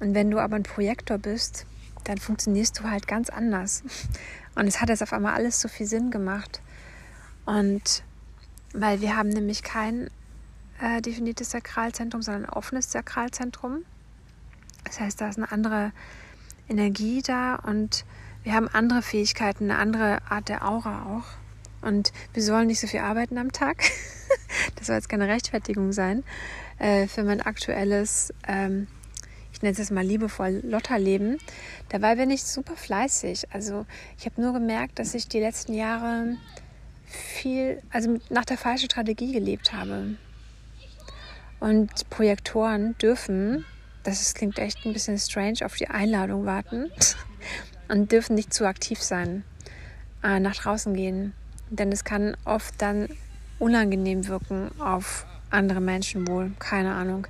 und 0.00 0.14
wenn 0.14 0.30
du 0.30 0.38
aber 0.38 0.56
ein 0.56 0.62
Projektor 0.62 1.18
bist, 1.18 1.66
dann 2.08 2.18
funktionierst 2.18 2.78
du 2.78 2.90
halt 2.90 3.06
ganz 3.06 3.30
anders. 3.30 3.82
Und 4.54 4.66
es 4.66 4.80
hat 4.80 4.88
jetzt 4.88 5.02
auf 5.02 5.12
einmal 5.12 5.34
alles 5.34 5.60
so 5.60 5.68
viel 5.68 5.86
Sinn 5.86 6.10
gemacht. 6.10 6.60
Und 7.44 8.02
weil 8.72 9.00
wir 9.00 9.16
haben 9.16 9.28
nämlich 9.28 9.62
kein 9.62 10.10
äh, 10.80 11.00
definiertes 11.00 11.50
Sakralzentrum, 11.50 12.22
sondern 12.22 12.44
ein 12.44 12.50
offenes 12.50 12.90
Sakralzentrum. 12.90 13.84
Das 14.84 15.00
heißt, 15.00 15.20
da 15.20 15.28
ist 15.28 15.38
eine 15.38 15.50
andere 15.50 15.92
Energie 16.68 17.22
da 17.22 17.56
und 17.56 18.04
wir 18.42 18.54
haben 18.54 18.68
andere 18.68 19.02
Fähigkeiten, 19.02 19.70
eine 19.70 19.78
andere 19.78 20.18
Art 20.28 20.48
der 20.48 20.66
Aura 20.66 21.06
auch. 21.06 21.86
Und 21.86 22.12
wir 22.32 22.42
sollen 22.42 22.68
nicht 22.68 22.80
so 22.80 22.86
viel 22.86 23.00
arbeiten 23.00 23.38
am 23.38 23.52
Tag. 23.52 23.84
das 24.76 24.86
soll 24.86 24.96
jetzt 24.96 25.08
keine 25.08 25.28
Rechtfertigung 25.28 25.92
sein 25.92 26.24
äh, 26.78 27.06
für 27.06 27.24
mein 27.24 27.40
aktuelles, 27.40 28.32
ähm, 28.46 28.86
ich 29.56 29.62
nenne 29.62 29.72
es 29.72 29.78
jetzt 29.78 29.90
mal 29.90 30.04
liebevoll, 30.04 30.60
Lotterleben. 30.64 31.38
Dabei 31.88 32.16
bin 32.16 32.30
ich 32.30 32.44
super 32.44 32.76
fleißig. 32.76 33.54
Also 33.54 33.86
ich 34.18 34.26
habe 34.26 34.38
nur 34.38 34.52
gemerkt, 34.52 34.98
dass 34.98 35.14
ich 35.14 35.28
die 35.28 35.40
letzten 35.40 35.72
Jahre 35.72 36.36
viel, 37.06 37.82
also 37.90 38.18
nach 38.28 38.44
der 38.44 38.58
falschen 38.58 38.90
Strategie 38.90 39.32
gelebt 39.32 39.72
habe. 39.72 40.16
Und 41.58 42.10
Projektoren 42.10 42.98
dürfen, 42.98 43.64
das 44.02 44.20
ist, 44.20 44.34
klingt 44.34 44.58
echt 44.58 44.84
ein 44.84 44.92
bisschen 44.92 45.18
strange, 45.18 45.64
auf 45.64 45.76
die 45.76 45.88
Einladung 45.88 46.44
warten 46.44 46.90
und 47.88 48.12
dürfen 48.12 48.34
nicht 48.34 48.52
zu 48.52 48.66
aktiv 48.66 49.00
sein, 49.00 49.42
äh, 50.22 50.38
nach 50.38 50.56
draußen 50.56 50.92
gehen. 50.92 51.32
Denn 51.70 51.90
es 51.92 52.04
kann 52.04 52.36
oft 52.44 52.74
dann 52.82 53.08
unangenehm 53.58 54.28
wirken 54.28 54.70
auf 54.78 55.24
andere 55.48 55.80
Menschen 55.80 56.28
wohl. 56.28 56.52
Keine 56.58 56.92
Ahnung. 56.92 57.26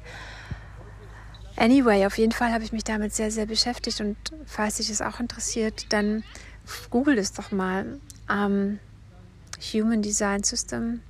Anyway, 1.57 2.05
auf 2.05 2.19
jeden 2.19 2.33
Fall 2.33 2.53
habe 2.53 2.65
ich 2.65 2.73
mich 2.73 2.85
damit 2.85 3.15
sehr, 3.15 3.31
sehr 3.31 3.47
beschäftigt 3.47 4.01
und 4.01 4.17
falls 4.45 4.77
dich 4.77 4.91
es 4.91 5.01
auch 5.01 5.21
interessiert, 5.21 5.87
dann 5.91 6.23
google 6.91 7.17
es 7.19 7.33
doch 7.33 7.51
mal. 7.51 7.99
Ähm, 8.31 8.79
Human 9.73 10.03
Design 10.03 10.43
System 10.43 11.01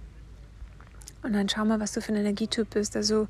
und 1.23 1.33
dann 1.33 1.49
schau 1.49 1.65
mal, 1.65 1.81
was 1.81 1.93
du 1.93 2.01
für 2.01 2.13
ein 2.13 2.21
Energietyp 2.21 2.71
bist. 2.71 2.97
Also 2.97 3.27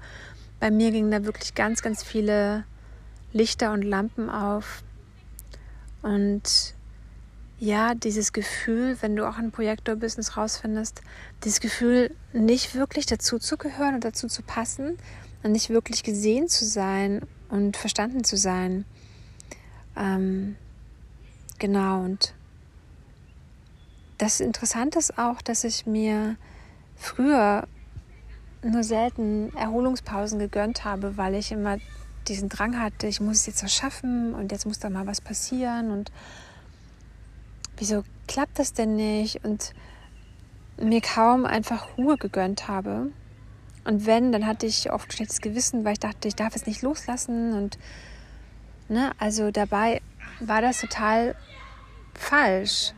bei 0.60 0.70
mir 0.70 0.90
gingen 0.90 1.10
da 1.10 1.24
wirklich 1.24 1.54
ganz, 1.54 1.80
ganz 1.80 2.02
viele 2.02 2.64
Lichter 3.32 3.72
und 3.72 3.82
Lampen 3.82 4.28
auf. 4.28 4.82
Und 6.02 6.74
ja, 7.58 7.94
dieses 7.94 8.34
Gefühl, 8.34 8.98
wenn 9.00 9.16
du 9.16 9.26
auch 9.26 9.38
ein 9.38 9.50
Projektor-Business 9.50 10.36
rausfindest, 10.36 11.00
dieses 11.44 11.60
Gefühl, 11.60 12.14
nicht 12.34 12.74
wirklich 12.74 13.06
dazu 13.06 13.38
zu 13.38 13.56
gehören 13.56 13.94
und 13.94 14.04
dazu 14.04 14.28
zu 14.28 14.42
passen 14.42 14.98
und 15.46 15.52
nicht 15.52 15.70
wirklich 15.70 16.02
gesehen 16.02 16.48
zu 16.48 16.64
sein 16.64 17.22
und 17.48 17.76
verstanden 17.76 18.24
zu 18.24 18.36
sein. 18.36 18.84
Ähm, 19.96 20.56
genau, 21.58 22.02
und 22.02 22.34
das 24.18 24.40
Interessante 24.40 24.98
ist 24.98 25.18
auch, 25.18 25.40
dass 25.42 25.64
ich 25.64 25.86
mir 25.86 26.36
früher 26.96 27.66
nur 28.62 28.82
selten 28.82 29.54
Erholungspausen 29.54 30.38
gegönnt 30.38 30.84
habe, 30.84 31.16
weil 31.16 31.34
ich 31.34 31.52
immer 31.52 31.78
diesen 32.26 32.48
Drang 32.48 32.80
hatte, 32.80 33.06
ich 33.06 33.20
muss 33.20 33.36
es 33.36 33.46
jetzt 33.46 33.62
was 33.62 33.72
schaffen 33.72 34.34
und 34.34 34.50
jetzt 34.50 34.66
muss 34.66 34.80
da 34.80 34.90
mal 34.90 35.06
was 35.06 35.20
passieren 35.20 35.92
und 35.92 36.10
wieso 37.76 38.02
klappt 38.26 38.58
das 38.58 38.72
denn 38.72 38.96
nicht 38.96 39.44
und 39.44 39.72
mir 40.78 41.00
kaum 41.00 41.44
einfach 41.44 41.96
Ruhe 41.96 42.16
gegönnt 42.16 42.66
habe. 42.66 43.12
Und 43.86 44.06
wenn, 44.06 44.32
dann 44.32 44.46
hatte 44.46 44.66
ich 44.66 44.90
oft 44.90 45.12
schlechtes 45.12 45.40
Gewissen, 45.40 45.84
weil 45.84 45.94
ich 45.94 46.00
dachte, 46.00 46.28
ich 46.28 46.34
darf 46.34 46.56
es 46.56 46.66
nicht 46.66 46.82
loslassen 46.82 47.52
und 47.52 47.78
ne, 48.88 49.12
also 49.18 49.50
dabei 49.50 50.00
war 50.40 50.60
das 50.60 50.80
total 50.80 51.34
falsch 52.14 52.92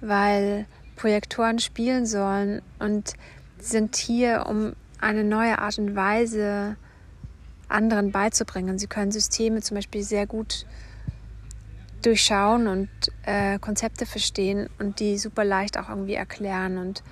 weil 0.00 0.66
Projektoren 0.96 1.58
spielen 1.58 2.06
sollen 2.06 2.62
und 2.78 3.14
sind 3.58 3.96
hier, 3.96 4.46
um 4.48 4.74
eine 5.00 5.24
neue 5.24 5.58
Art 5.58 5.78
und 5.78 5.94
Weise 5.96 6.76
anderen 7.68 8.10
beizubringen. 8.10 8.78
Sie 8.78 8.86
können 8.86 9.12
Systeme 9.12 9.60
zum 9.62 9.76
Beispiel 9.76 10.02
sehr 10.02 10.26
gut 10.26 10.66
durchschauen 12.02 12.66
und 12.66 12.88
äh, 13.24 13.58
Konzepte 13.58 14.06
verstehen 14.06 14.68
und 14.78 15.00
die 15.00 15.18
super 15.18 15.44
leicht 15.44 15.78
auch 15.78 15.88
irgendwie 15.88 16.14
erklären. 16.14 16.78
Und 16.78 17.02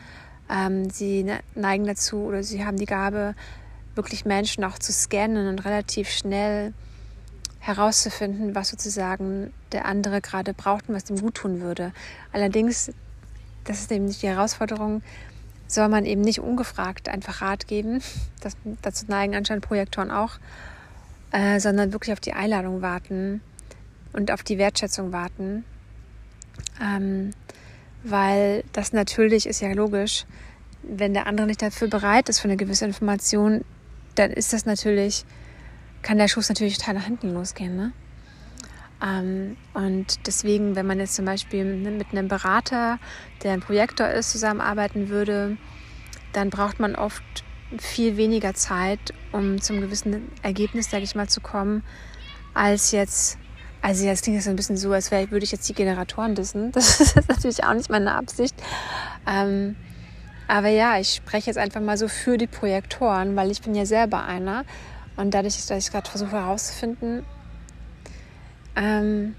ähm, 0.50 0.90
sie 0.90 1.24
ne, 1.24 1.40
neigen 1.54 1.86
dazu 1.86 2.18
oder 2.18 2.42
sie 2.42 2.64
haben 2.64 2.76
die 2.76 2.86
Gabe, 2.86 3.34
wirklich 3.94 4.24
Menschen 4.24 4.64
auch 4.64 4.78
zu 4.78 4.92
scannen 4.92 5.48
und 5.48 5.64
relativ 5.64 6.08
schnell 6.08 6.72
herauszufinden, 7.58 8.54
was 8.54 8.68
sozusagen 8.68 9.52
der 9.72 9.84
andere 9.84 10.20
gerade 10.20 10.54
braucht 10.54 10.88
und 10.88 10.94
was 10.94 11.10
ihm 11.10 11.20
gut 11.20 11.34
tun 11.34 11.60
würde. 11.60 11.92
Allerdings, 12.32 12.92
das 13.64 13.80
ist 13.80 13.92
eben 13.92 14.06
nicht 14.06 14.22
die 14.22 14.28
Herausforderung, 14.28 15.02
soll 15.66 15.88
man 15.88 16.06
eben 16.06 16.22
nicht 16.22 16.40
ungefragt 16.40 17.08
einfach 17.08 17.42
Rat 17.42 17.66
geben. 17.66 18.00
Das, 18.40 18.56
dazu 18.82 19.04
neigen 19.08 19.34
anscheinend 19.34 19.66
Projektoren 19.66 20.12
auch, 20.12 20.38
äh, 21.32 21.58
sondern 21.58 21.92
wirklich 21.92 22.12
auf 22.12 22.20
die 22.20 22.34
Einladung 22.34 22.82
warten 22.82 23.40
und 24.12 24.30
auf 24.30 24.44
die 24.44 24.58
Wertschätzung 24.58 25.10
warten. 25.10 25.64
Ähm, 26.80 27.32
weil 28.04 28.64
das 28.72 28.92
natürlich 28.92 29.46
ist 29.46 29.60
ja 29.60 29.72
logisch, 29.72 30.24
wenn 30.82 31.14
der 31.14 31.26
andere 31.26 31.46
nicht 31.46 31.62
dafür 31.62 31.88
bereit 31.88 32.28
ist 32.28 32.40
für 32.40 32.48
eine 32.48 32.56
gewisse 32.56 32.84
Information, 32.84 33.64
dann 34.14 34.30
ist 34.30 34.52
das 34.52 34.66
natürlich 34.66 35.24
kann 36.02 36.18
der 36.18 36.28
Schuss 36.28 36.48
natürlich 36.48 36.78
total 36.78 36.94
nach 36.94 37.04
hinten 37.04 37.34
losgehen. 37.34 37.76
Ne? 37.76 37.92
Ähm, 39.04 39.56
und 39.74 40.26
deswegen, 40.26 40.76
wenn 40.76 40.86
man 40.86 40.98
jetzt 40.98 41.14
zum 41.14 41.24
Beispiel 41.24 41.64
mit 41.64 42.08
einem 42.12 42.28
Berater, 42.28 42.98
der 43.42 43.52
ein 43.52 43.60
Projektor 43.60 44.08
ist, 44.08 44.30
zusammenarbeiten 44.30 45.08
würde, 45.08 45.56
dann 46.32 46.50
braucht 46.50 46.80
man 46.80 46.94
oft 46.94 47.22
viel 47.78 48.16
weniger 48.16 48.54
Zeit, 48.54 49.12
um 49.32 49.60
zum 49.60 49.80
gewissen 49.80 50.30
Ergebnis, 50.42 50.90
sage 50.90 51.04
ich 51.04 51.14
mal, 51.14 51.28
zu 51.28 51.40
kommen, 51.40 51.82
als 52.54 52.92
jetzt, 52.92 53.38
also 53.82 54.04
jetzt 54.04 54.24
klingt 54.24 54.38
das 54.38 54.44
so 54.44 54.50
ein 54.50 54.56
bisschen 54.56 54.76
so, 54.76 54.92
als 54.92 55.10
würde 55.10 55.44
ich 55.44 55.52
jetzt 55.52 55.68
die 55.68 55.74
Generatoren 55.74 56.34
dissen. 56.34 56.72
Das 56.72 57.00
ist 57.00 57.28
natürlich 57.28 57.64
auch 57.64 57.74
nicht 57.74 57.90
meine 57.90 58.14
Absicht. 58.14 58.54
Ähm, 59.26 59.76
aber 60.46 60.68
ja, 60.68 60.98
ich 60.98 61.14
spreche 61.14 61.46
jetzt 61.46 61.58
einfach 61.58 61.80
mal 61.80 61.98
so 61.98 62.08
für 62.08 62.38
die 62.38 62.46
Projektoren, 62.46 63.36
weil 63.36 63.50
ich 63.50 63.60
bin 63.62 63.74
ja 63.74 63.84
selber 63.86 64.24
einer 64.24 64.64
und 65.16 65.32
dadurch, 65.32 65.66
dass 65.66 65.84
ich 65.84 65.92
gerade 65.92 66.08
versuche 66.08 66.32
herauszufinden, 66.32 67.24
ähm, 68.76 69.34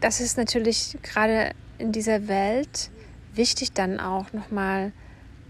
das 0.00 0.20
ist 0.20 0.36
natürlich 0.38 0.98
gerade 1.02 1.52
in 1.78 1.92
dieser 1.92 2.28
Welt 2.28 2.90
wichtig 3.34 3.72
dann 3.72 4.00
auch 4.00 4.32
nochmal 4.32 4.92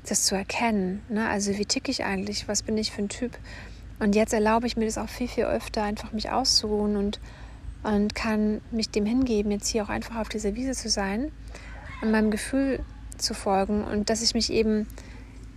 das 0.09 0.25
zu 0.25 0.35
erkennen. 0.35 1.02
Ne? 1.09 1.28
Also 1.28 1.56
wie 1.56 1.66
ticke 1.66 1.90
ich 1.90 2.04
eigentlich? 2.04 2.49
Was 2.49 2.62
bin 2.62 2.78
ich 2.78 2.92
für 2.92 3.02
ein 3.02 3.09
Typ? 3.09 3.38
Und 4.00 4.14
jetzt 4.14 4.33
erlaube 4.33 4.66
ich 4.66 4.76
mir 4.76 4.87
das 4.87 4.99
auch 4.99 5.09
viel, 5.09 5.28
viel 5.28 5.45
öfter, 5.45 5.85
einfach 5.85 6.12
mich 6.12 6.30
auszuruhen 6.30 6.97
und, 6.97 7.21
und 7.85 8.14
kann 8.14 8.61
mich 8.73 8.90
dem 8.90 9.07
hingeben, 9.07 9.52
jetzt 9.52 9.69
hier 9.69 9.85
auch 9.85 9.88
einfach 9.88 10.16
auf 10.16 10.28
dieser 10.28 10.57
Wiese 10.57 10.73
zu 10.73 10.88
sein 10.88 11.30
und 12.02 12.11
meinem 12.11 12.30
Gefühl 12.30 12.80
zu 13.19 13.35
folgen 13.35 13.85
und 13.85 14.11
dass 14.11 14.23
ich 14.23 14.35
mich 14.35 14.50
eben 14.50 14.87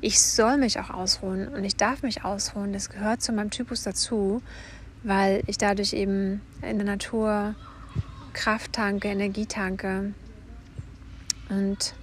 ich 0.03 0.21
soll 0.21 0.57
mich 0.57 0.81
auch 0.81 0.89
ausruhen 0.89 1.47
und 1.47 1.63
ich 1.63 1.77
darf 1.77 2.03
mich 2.03 2.25
ausruhen. 2.25 2.73
Das 2.73 2.89
gehört 2.89 3.21
zu 3.21 3.31
meinem 3.31 3.51
Typus 3.51 3.83
dazu, 3.83 4.41
weil 5.01 5.43
ich 5.47 5.57
dadurch 5.57 5.93
eben 5.93 6.41
in 6.61 6.77
der 6.77 6.85
Natur 6.85 7.55
Kraft 8.33 8.73
tanke, 8.73 9.07
Energie 9.07 9.45
tanke. 9.45 10.13
Und 11.47 11.93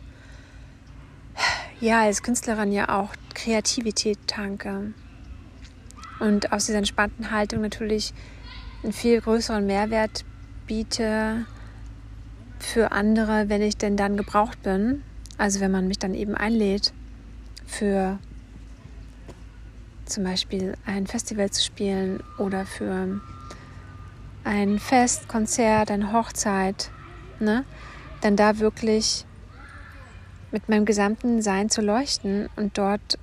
ja, 1.79 2.05
als 2.05 2.23
Künstlerin 2.23 2.73
ja 2.73 2.89
auch 2.89 3.11
Kreativität 3.35 4.19
tanke. 4.27 4.95
Und 6.21 6.53
aus 6.53 6.67
dieser 6.67 6.79
entspannten 6.79 7.31
Haltung 7.31 7.63
natürlich 7.63 8.13
einen 8.83 8.93
viel 8.93 9.21
größeren 9.21 9.67
Mehrwert 9.67 10.25
biete 10.67 11.47
für 12.59 12.93
andere, 12.93 13.49
wenn 13.49 13.63
ich 13.63 13.77
denn 13.77 13.97
dann 13.97 14.17
gebraucht 14.17 14.63
bin. 14.63 15.03
Also 15.39 15.61
wenn 15.61 15.71
man 15.71 15.89
mich 15.89 15.99
dann 15.99 16.15
eben 16.15 16.35
einlädt 16.35 16.93
für 17.67 18.19
zum 20.05 20.25
Beispiel 20.25 20.75
ein 20.85 21.07
Festival 21.07 21.51
zu 21.51 21.63
spielen 21.63 22.23
oder 22.37 22.67
für 22.67 23.21
ein 24.45 24.79
Fest, 24.79 25.29
Konzert, 25.29 25.91
eine 25.91 26.13
Hochzeit, 26.13 26.91
ne? 27.39 27.65
dann 28.21 28.37
da 28.37 28.59
wirklich 28.59 29.25
mit 30.51 30.69
meinem 30.69 30.85
gesamten 30.85 31.43
Sein 31.43 31.71
zu 31.71 31.81
leuchten 31.81 32.49
und 32.57 32.77
dort 32.77 33.19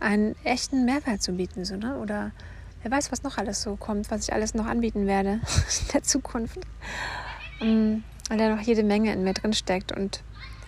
einen 0.00 0.36
echten 0.44 0.84
Mehrwert 0.84 1.22
zu 1.22 1.32
bieten. 1.32 1.64
So, 1.64 1.76
ne? 1.76 1.98
Oder 1.98 2.32
wer 2.82 2.90
weiß, 2.90 3.12
was 3.12 3.22
noch 3.22 3.38
alles 3.38 3.62
so 3.62 3.76
kommt, 3.76 4.10
was 4.10 4.28
ich 4.28 4.32
alles 4.32 4.54
noch 4.54 4.66
anbieten 4.66 5.06
werde 5.06 5.30
in 5.80 5.88
der 5.92 6.02
Zukunft. 6.02 6.60
Um, 7.60 8.04
weil 8.28 8.38
da 8.38 8.54
noch 8.54 8.60
jede 8.60 8.82
Menge 8.82 9.12
in 9.12 9.24
mir 9.24 9.34
drin 9.34 9.52
steckt. 9.52 9.92
Und 9.92 10.22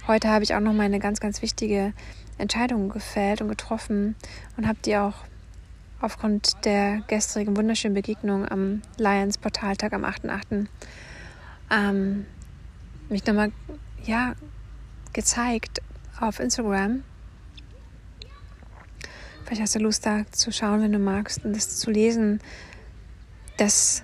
heute 0.07 0.29
habe 0.29 0.45
ich 0.45 0.55
auch 0.55 0.61
noch 0.61 0.73
meine 0.73 0.99
ganz, 1.01 1.21
ganz 1.21 1.43
wichtige 1.43 1.93
Entscheidung 2.39 2.89
gefällt 2.89 3.41
und 3.43 3.49
getroffen 3.49 4.15
und 4.57 4.67
habe 4.67 4.79
die 4.85 4.97
auch 4.97 5.15
aufgrund 6.01 6.65
der 6.65 7.03
gestrigen 7.09 7.57
wunderschönen 7.57 7.95
Begegnung 7.95 8.49
am 8.49 8.83
Lions 8.97 9.37
Portaltag 9.37 9.93
am 9.93 10.05
8.8. 10.05 10.67
Ähm, 11.71 12.27
mich 13.09 13.27
nochmal 13.27 13.53
ja, 14.05 14.35
gezeigt 15.13 15.83
auf 16.21 16.41
Instagram. 16.41 17.03
Vielleicht 19.49 19.63
hast 19.63 19.77
du 19.77 19.79
Lust 19.79 20.05
da 20.05 20.27
zu 20.31 20.53
schauen, 20.53 20.83
wenn 20.83 20.93
du 20.93 20.99
magst 20.99 21.43
und 21.43 21.57
das 21.57 21.79
zu 21.79 21.91
lesen, 21.91 22.39
dass, 23.57 24.03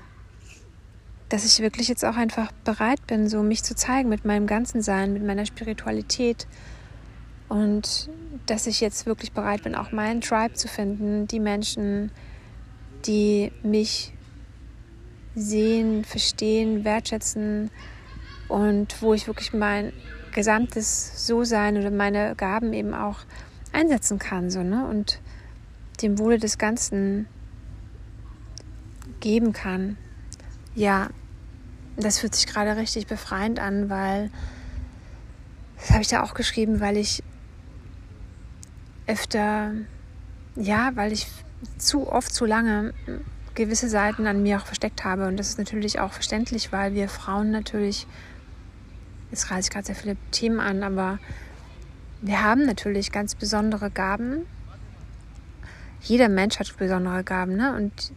dass 1.28 1.44
ich 1.44 1.60
wirklich 1.60 1.86
jetzt 1.86 2.02
auch 2.02 2.16
einfach 2.16 2.50
bereit 2.64 3.06
bin, 3.06 3.28
so 3.28 3.42
mich 3.42 3.62
zu 3.62 3.74
zeigen 3.74 4.08
mit 4.08 4.24
meinem 4.24 4.46
ganzen 4.46 4.80
Sein, 4.80 5.12
mit 5.12 5.22
meiner 5.22 5.44
Spiritualität 5.44 6.46
und 7.50 8.08
dass 8.46 8.66
ich 8.66 8.80
jetzt 8.80 9.04
wirklich 9.04 9.32
bereit 9.32 9.64
bin, 9.64 9.74
auch 9.74 9.92
meinen 9.92 10.22
Tribe 10.22 10.54
zu 10.54 10.66
finden, 10.66 11.26
die 11.26 11.40
Menschen, 11.40 12.10
die 13.04 13.52
mich 13.62 14.14
sehen, 15.34 16.06
verstehen, 16.06 16.86
wertschätzen 16.86 17.70
und 18.48 19.02
wo 19.02 19.12
ich 19.12 19.26
wirklich 19.26 19.52
mein 19.52 19.92
gesamtes 20.32 21.26
So-Sein 21.26 21.76
oder 21.76 21.90
meine 21.90 22.34
Gaben 22.34 22.72
eben 22.72 22.94
auch 22.94 23.18
einsetzen 23.74 24.18
kann 24.18 24.48
so, 24.48 24.62
ne? 24.62 24.86
und 24.86 25.20
dem 26.02 26.18
Wohle 26.18 26.38
des 26.38 26.58
Ganzen 26.58 27.26
geben 29.20 29.52
kann. 29.52 29.96
Ja, 30.74 31.08
das 31.96 32.18
fühlt 32.18 32.34
sich 32.34 32.46
gerade 32.46 32.76
richtig 32.76 33.06
befreiend 33.06 33.58
an, 33.58 33.88
weil 33.88 34.30
das 35.78 35.90
habe 35.90 36.02
ich 36.02 36.08
da 36.08 36.22
auch 36.22 36.34
geschrieben, 36.34 36.80
weil 36.80 36.96
ich 36.96 37.22
öfter, 39.06 39.72
ja, 40.56 40.92
weil 40.94 41.12
ich 41.12 41.26
zu 41.78 42.10
oft, 42.10 42.32
zu 42.32 42.44
lange 42.46 42.94
gewisse 43.54 43.88
Seiten 43.88 44.26
an 44.26 44.42
mir 44.42 44.58
auch 44.58 44.66
versteckt 44.66 45.04
habe. 45.04 45.26
Und 45.26 45.36
das 45.36 45.48
ist 45.48 45.58
natürlich 45.58 46.00
auch 46.00 46.12
verständlich, 46.12 46.72
weil 46.72 46.94
wir 46.94 47.08
Frauen 47.08 47.50
natürlich, 47.50 48.06
jetzt 49.30 49.50
reiße 49.50 49.68
ich 49.68 49.70
gerade 49.70 49.86
sehr 49.86 49.94
viele 49.94 50.16
Themen 50.30 50.60
an, 50.60 50.82
aber 50.82 51.18
wir 52.20 52.42
haben 52.42 52.64
natürlich 52.64 53.12
ganz 53.12 53.34
besondere 53.34 53.90
Gaben. 53.90 54.46
Jeder 56.04 56.28
Mensch 56.28 56.58
hat 56.58 56.76
besondere 56.76 57.24
Gaben, 57.24 57.56
ne? 57.56 57.74
Und, 57.74 58.12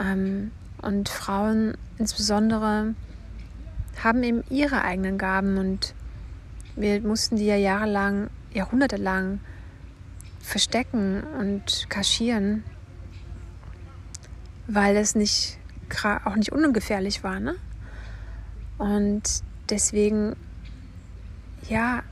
ähm, 0.00 0.50
und 0.80 1.08
Frauen 1.08 1.76
insbesondere 1.98 2.94
haben 4.02 4.22
eben 4.22 4.42
ihre 4.48 4.82
eigenen 4.82 5.18
Gaben 5.18 5.58
und 5.58 5.94
wir 6.74 7.00
mussten 7.02 7.36
die 7.36 7.44
ja 7.44 7.56
jahrelang, 7.56 8.30
jahrhundertelang 8.54 9.40
verstecken 10.40 11.22
und 11.38 11.86
kaschieren, 11.90 12.64
weil 14.66 14.96
es 14.96 15.14
nicht 15.14 15.58
auch 16.24 16.36
nicht 16.36 16.52
ungefährlich 16.52 17.22
war, 17.22 17.38
ne? 17.38 17.54
Und 18.78 19.42
deswegen, 19.68 20.34
ja, 21.68 22.02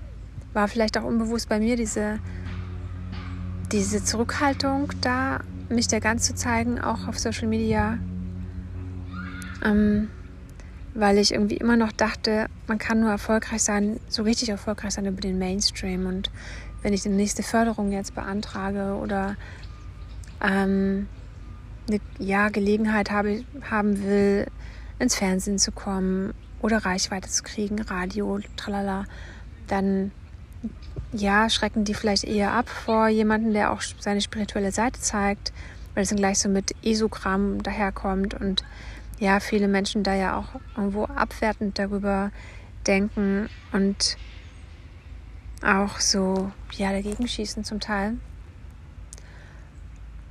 war 0.52 0.68
vielleicht 0.68 0.98
auch 0.98 1.04
unbewusst 1.04 1.48
bei 1.48 1.58
mir 1.58 1.76
diese, 1.76 2.18
diese 3.72 4.02
Zurückhaltung 4.02 4.90
da, 5.00 5.40
mich 5.68 5.88
da 5.88 5.98
ganz 5.98 6.26
zu 6.26 6.34
zeigen, 6.34 6.80
auch 6.80 7.06
auf 7.06 7.18
Social 7.18 7.46
Media, 7.46 7.98
ähm, 9.64 10.10
weil 10.94 11.18
ich 11.18 11.32
irgendwie 11.32 11.56
immer 11.56 11.76
noch 11.76 11.92
dachte, 11.92 12.46
man 12.66 12.78
kann 12.78 13.00
nur 13.00 13.10
erfolgreich 13.10 13.62
sein, 13.62 14.00
so 14.08 14.24
richtig 14.24 14.48
erfolgreich 14.48 14.94
sein 14.94 15.06
über 15.06 15.20
den 15.20 15.38
Mainstream. 15.38 16.06
Und 16.06 16.30
wenn 16.82 16.92
ich 16.92 17.02
die 17.02 17.10
nächste 17.10 17.42
Förderung 17.42 17.92
jetzt 17.92 18.14
beantrage 18.14 18.94
oder 18.94 19.36
ähm, 20.42 21.06
eine 21.88 22.00
ja, 22.18 22.48
Gelegenheit 22.48 23.10
habe, 23.10 23.44
haben 23.70 24.02
will, 24.02 24.46
ins 24.98 25.14
Fernsehen 25.14 25.58
zu 25.58 25.72
kommen 25.72 26.34
oder 26.60 26.78
Reichweite 26.78 27.28
zu 27.28 27.42
kriegen, 27.42 27.80
Radio, 27.80 28.40
tralala, 28.56 29.04
dann 29.66 30.10
ja, 31.12 31.50
schrecken 31.50 31.84
die 31.84 31.94
vielleicht 31.94 32.24
eher 32.24 32.52
ab 32.52 32.68
vor 32.68 33.08
jemandem, 33.08 33.52
der 33.52 33.72
auch 33.72 33.82
seine 33.98 34.20
spirituelle 34.20 34.72
Seite 34.72 35.00
zeigt, 35.00 35.52
weil 35.94 36.04
es 36.04 36.10
dann 36.10 36.18
gleich 36.18 36.38
so 36.38 36.48
mit 36.48 36.74
Esogramm 36.82 37.62
daherkommt 37.62 38.34
und 38.34 38.64
ja, 39.18 39.40
viele 39.40 39.68
Menschen 39.68 40.02
da 40.02 40.14
ja 40.14 40.38
auch 40.38 40.60
irgendwo 40.76 41.04
abwertend 41.04 41.78
darüber 41.78 42.30
denken 42.86 43.50
und 43.72 44.16
auch 45.62 46.00
so, 46.00 46.50
ja, 46.72 46.90
dagegen 46.92 47.28
schießen 47.28 47.64
zum 47.64 47.80
Teil. 47.80 48.16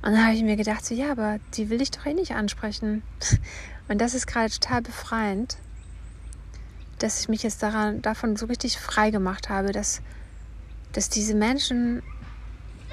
Und 0.02 0.12
dann 0.12 0.24
habe 0.24 0.34
ich 0.34 0.42
mir 0.42 0.56
gedacht, 0.56 0.84
so, 0.84 0.94
ja, 0.94 1.12
aber 1.12 1.38
die 1.54 1.68
will 1.68 1.80
ich 1.80 1.90
doch 1.90 2.06
eh 2.06 2.14
nicht 2.14 2.32
ansprechen. 2.32 3.02
Und 3.88 4.00
das 4.00 4.14
ist 4.14 4.26
gerade 4.26 4.50
total 4.50 4.82
befreiend, 4.82 5.58
dass 6.98 7.20
ich 7.20 7.28
mich 7.28 7.42
jetzt 7.42 7.62
daran, 7.62 8.00
davon 8.02 8.36
so 8.36 8.46
richtig 8.46 8.78
frei 8.78 9.10
gemacht 9.10 9.48
habe, 9.48 9.72
dass, 9.72 10.00
dass 10.92 11.08
diese 11.08 11.34
Menschen, 11.34 12.02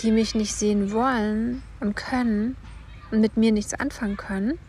die 0.02 0.12
mich 0.12 0.36
nicht 0.36 0.54
sehen 0.54 0.92
wollen 0.92 1.64
und 1.80 1.96
können 1.96 2.56
und 3.12 3.22
mit 3.22 3.38
mir 3.38 3.52
nichts 3.52 3.74
anfangen 3.74 4.18
können 4.18 4.60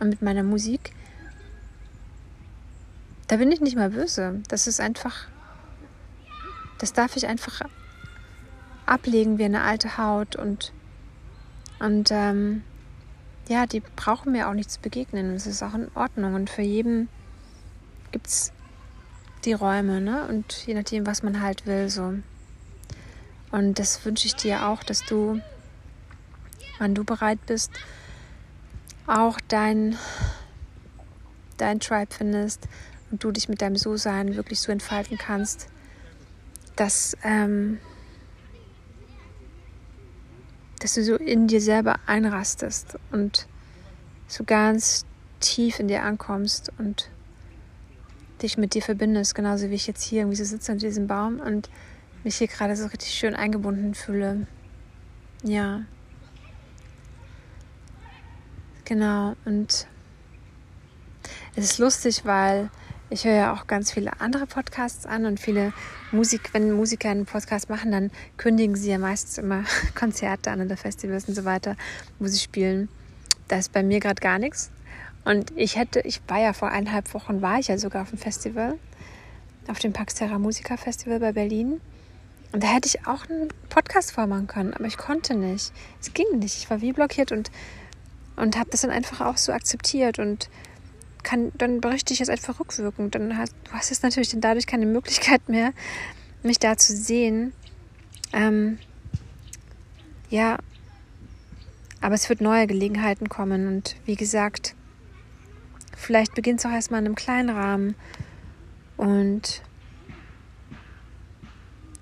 und 0.00 0.08
mit 0.08 0.22
meiner 0.22 0.42
Musik, 0.42 0.92
da 3.28 3.36
bin 3.36 3.50
ich 3.50 3.60
nicht 3.60 3.76
mal 3.76 3.90
böse. 3.90 4.40
Das 4.48 4.66
ist 4.66 4.80
einfach 4.80 5.28
das 6.78 6.92
darf 6.92 7.16
ich 7.16 7.26
einfach 7.26 7.60
ablegen 8.84 9.38
wie 9.38 9.44
eine 9.44 9.62
alte 9.62 9.96
Haut 9.98 10.36
und, 10.36 10.72
und 11.78 12.10
ähm, 12.10 12.62
ja, 13.48 13.66
die 13.66 13.80
brauchen 13.80 14.32
mir 14.32 14.48
auch 14.48 14.54
nicht 14.54 14.70
zu 14.70 14.80
begegnen. 14.80 15.32
Das 15.32 15.46
ist 15.46 15.62
auch 15.62 15.74
in 15.74 15.88
Ordnung. 15.94 16.34
Und 16.34 16.50
für 16.50 16.62
jeden 16.62 17.08
gibt 18.12 18.26
es 18.26 18.52
die 19.44 19.52
Räume, 19.52 20.00
ne? 20.00 20.26
Und 20.28 20.66
je 20.66 20.74
nachdem, 20.74 21.06
was 21.06 21.22
man 21.22 21.40
halt 21.40 21.64
will, 21.66 21.88
so. 21.88 22.14
Und 23.50 23.78
das 23.78 24.04
wünsche 24.04 24.26
ich 24.26 24.34
dir 24.34 24.66
auch, 24.66 24.82
dass 24.82 25.04
du, 25.04 25.40
wann 26.78 26.94
du 26.94 27.04
bereit 27.04 27.38
bist, 27.46 27.70
auch 29.06 29.38
dein, 29.48 29.96
dein 31.56 31.80
Tribe 31.80 32.12
findest 32.12 32.68
und 33.10 33.22
du 33.22 33.30
dich 33.30 33.48
mit 33.48 33.62
deinem 33.62 33.76
So-Sein 33.76 34.36
wirklich 34.36 34.60
so 34.60 34.72
entfalten 34.72 35.16
kannst, 35.16 35.68
dass, 36.74 37.16
ähm, 37.22 37.78
dass 40.80 40.94
du 40.94 41.04
so 41.04 41.16
in 41.16 41.46
dir 41.46 41.60
selber 41.60 41.96
einrastest 42.06 42.98
und 43.12 43.46
so 44.28 44.44
ganz 44.44 45.06
tief 45.40 45.78
in 45.78 45.88
dir 45.88 46.02
ankommst 46.02 46.72
und 46.78 47.10
dich 48.42 48.58
mit 48.58 48.74
dir 48.74 48.82
verbindest, 48.82 49.34
genauso 49.34 49.70
wie 49.70 49.74
ich 49.74 49.86
jetzt 49.86 50.02
hier 50.02 50.22
irgendwie 50.22 50.36
so 50.36 50.44
sitze 50.44 50.72
unter 50.72 50.86
diesem 50.86 51.06
Baum. 51.06 51.40
Und 51.40 51.70
mich 52.26 52.36
hier 52.38 52.48
gerade 52.48 52.74
so 52.74 52.86
richtig 52.86 53.14
schön 53.14 53.36
eingebunden 53.36 53.94
fühle. 53.94 54.48
Ja. 55.44 55.82
Genau. 58.84 59.36
Und 59.44 59.86
es 61.54 61.64
ist 61.64 61.78
lustig, 61.78 62.24
weil 62.24 62.68
ich 63.10 63.24
höre 63.24 63.34
ja 63.34 63.54
auch 63.54 63.68
ganz 63.68 63.92
viele 63.92 64.20
andere 64.20 64.46
Podcasts 64.46 65.06
an 65.06 65.24
und 65.24 65.38
viele 65.38 65.72
Musik, 66.10 66.52
wenn 66.52 66.72
Musiker 66.72 67.10
einen 67.10 67.26
Podcast 67.26 67.70
machen, 67.70 67.92
dann 67.92 68.10
kündigen 68.38 68.74
sie 68.74 68.90
ja 68.90 68.98
meistens 68.98 69.38
immer 69.38 69.62
Konzerte 69.94 70.50
an 70.50 70.60
oder 70.60 70.76
Festivals 70.76 71.28
und 71.28 71.36
so 71.36 71.44
weiter, 71.44 71.76
wo 72.18 72.26
sie 72.26 72.40
spielen. 72.40 72.88
Da 73.46 73.58
ist 73.58 73.72
bei 73.72 73.84
mir 73.84 74.00
gerade 74.00 74.20
gar 74.20 74.40
nichts. 74.40 74.72
Und 75.24 75.52
ich 75.56 75.76
hätte, 75.76 76.00
ich 76.00 76.20
war 76.26 76.40
ja 76.40 76.52
vor 76.52 76.70
eineinhalb 76.70 77.14
Wochen, 77.14 77.40
war 77.40 77.60
ich 77.60 77.68
ja 77.68 77.78
sogar 77.78 78.02
auf 78.02 78.10
dem 78.10 78.18
Festival, 78.18 78.76
auf 79.68 79.78
dem 79.78 79.92
Paxterra 79.92 80.40
Musiker 80.40 80.76
Festival 80.76 81.20
bei 81.20 81.30
Berlin. 81.30 81.80
Und 82.56 82.62
da 82.62 82.68
hätte 82.68 82.88
ich 82.88 83.06
auch 83.06 83.28
einen 83.28 83.48
Podcast 83.68 84.12
vormachen 84.12 84.46
können, 84.46 84.72
aber 84.72 84.86
ich 84.86 84.96
konnte 84.96 85.34
nicht. 85.34 85.74
Es 86.00 86.14
ging 86.14 86.38
nicht. 86.38 86.56
Ich 86.56 86.70
war 86.70 86.80
wie 86.80 86.94
blockiert 86.94 87.30
und, 87.30 87.50
und 88.36 88.56
habe 88.56 88.70
das 88.70 88.80
dann 88.80 88.90
einfach 88.90 89.20
auch 89.20 89.36
so 89.36 89.52
akzeptiert 89.52 90.18
und 90.18 90.48
kann, 91.22 91.52
dann 91.58 91.82
berichte 91.82 92.14
ich 92.14 92.22
es 92.22 92.30
einfach 92.30 92.58
rückwirkend. 92.58 93.14
Dann 93.14 93.36
hast, 93.36 93.52
du 93.64 93.72
hast 93.72 93.90
jetzt 93.90 94.02
natürlich 94.04 94.30
dann 94.30 94.40
dadurch 94.40 94.66
keine 94.66 94.86
Möglichkeit 94.86 95.46
mehr, 95.50 95.74
mich 96.42 96.58
da 96.58 96.78
zu 96.78 96.96
sehen. 96.96 97.52
Ähm, 98.32 98.78
ja, 100.30 100.56
Aber 102.00 102.14
es 102.14 102.26
wird 102.30 102.40
neue 102.40 102.66
Gelegenheiten 102.66 103.28
kommen 103.28 103.68
und 103.68 103.96
wie 104.06 104.16
gesagt, 104.16 104.74
vielleicht 105.94 106.34
beginnt 106.34 106.60
es 106.60 106.64
auch 106.64 106.72
erstmal 106.72 107.00
in 107.00 107.06
einem 107.08 107.16
kleinen 107.16 107.50
Rahmen 107.50 107.96
und 108.96 109.60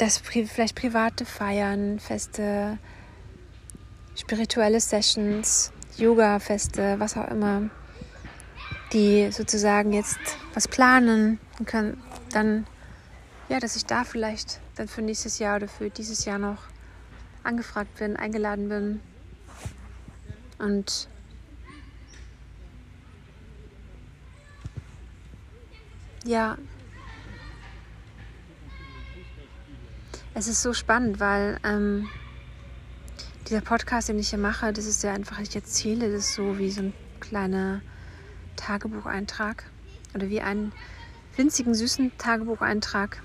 das 0.05 0.19
vielleicht 0.19 0.75
private 0.75 1.25
Feiern, 1.25 1.99
Feste, 1.99 2.79
spirituelle 4.15 4.79
Sessions, 4.79 5.73
Yoga-Feste, 5.97 6.97
was 6.99 7.17
auch 7.17 7.29
immer, 7.29 7.71
die 8.93 9.33
sozusagen 9.33 9.93
jetzt 9.93 10.19
was 10.53 10.69
planen 10.69 11.39
können, 11.65 12.03
dann 12.33 12.67
ja, 13.49 13.61
dass 13.61 13.77
ich 13.77 13.87
da 13.87 14.05
vielleicht 14.05 14.61
dann 14.75 14.89
für 14.89 15.03
nächstes 15.03 15.39
Jahr 15.39 15.57
oder 15.57 15.69
für 15.69 15.89
dieses 15.89 16.25
Jahr 16.25 16.39
noch 16.39 16.65
angefragt 17.43 17.95
bin, 17.99 18.17
eingeladen 18.17 18.69
bin. 18.69 19.01
Und 20.59 21.09
ja, 26.25 26.57
es 30.35 30.49
ist 30.49 30.63
so 30.63 30.73
spannend, 30.73 31.21
weil 31.21 31.59
ähm, 31.63 32.09
dieser 33.49 33.61
Podcast, 33.61 34.09
den 34.09 34.19
ich 34.19 34.31
hier 34.31 34.39
mache, 34.39 34.73
das 34.73 34.85
ist 34.85 35.03
ja 35.05 35.13
einfach, 35.13 35.39
ich 35.39 35.55
erzähle 35.55 36.11
das 36.11 36.35
so 36.35 36.59
wie 36.59 36.71
so 36.71 36.83
ein 36.83 36.93
kleiner 37.21 37.81
Tagebucheintrag 38.57 39.65
oder 40.13 40.29
wie 40.29 40.41
einen 40.41 40.73
winzigen, 41.37 41.75
süßen 41.75 42.19
Tagebucheintrag. 42.19 43.23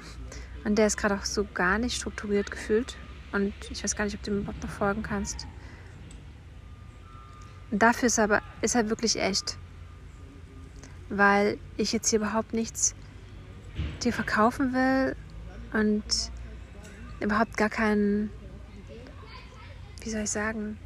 Und 0.66 0.78
der 0.78 0.88
ist 0.88 0.98
gerade 0.98 1.16
auch 1.16 1.26
so 1.26 1.46
gar 1.54 1.80
nicht 1.80 1.96
strukturiert 1.96 2.52
gefühlt. 2.52 2.96
Und 3.32 3.54
ich 3.70 3.84
weiß 3.84 3.96
gar 3.96 4.06
nicht, 4.06 4.16
ob 4.16 4.24
du 4.24 4.32
mir 4.32 4.40
überhaupt 4.42 4.62
noch 4.62 4.70
folgen 4.70 5.04
kannst. 5.04 5.48
Und 7.72 7.82
dafür 7.82 8.08
ist 8.08 8.20
aber 8.20 8.42
ist 8.62 8.76
er 8.76 8.90
wirklich 8.90 9.20
echt. 9.20 9.58
Weil 11.10 11.58
ich 11.78 11.92
jetzt 11.92 12.10
hier 12.10 12.20
überhaupt 12.20 12.54
nichts 12.54 12.94
dir 14.04 14.14
verkaufen 14.14 14.74
will 14.74 15.16
und 15.74 16.04
überhaupt 17.20 17.58
gar 17.58 17.70
keinen, 17.70 18.30
wie 20.02 20.10
soll 20.10 20.22
ich 20.22 20.32
sagen, 20.32 20.78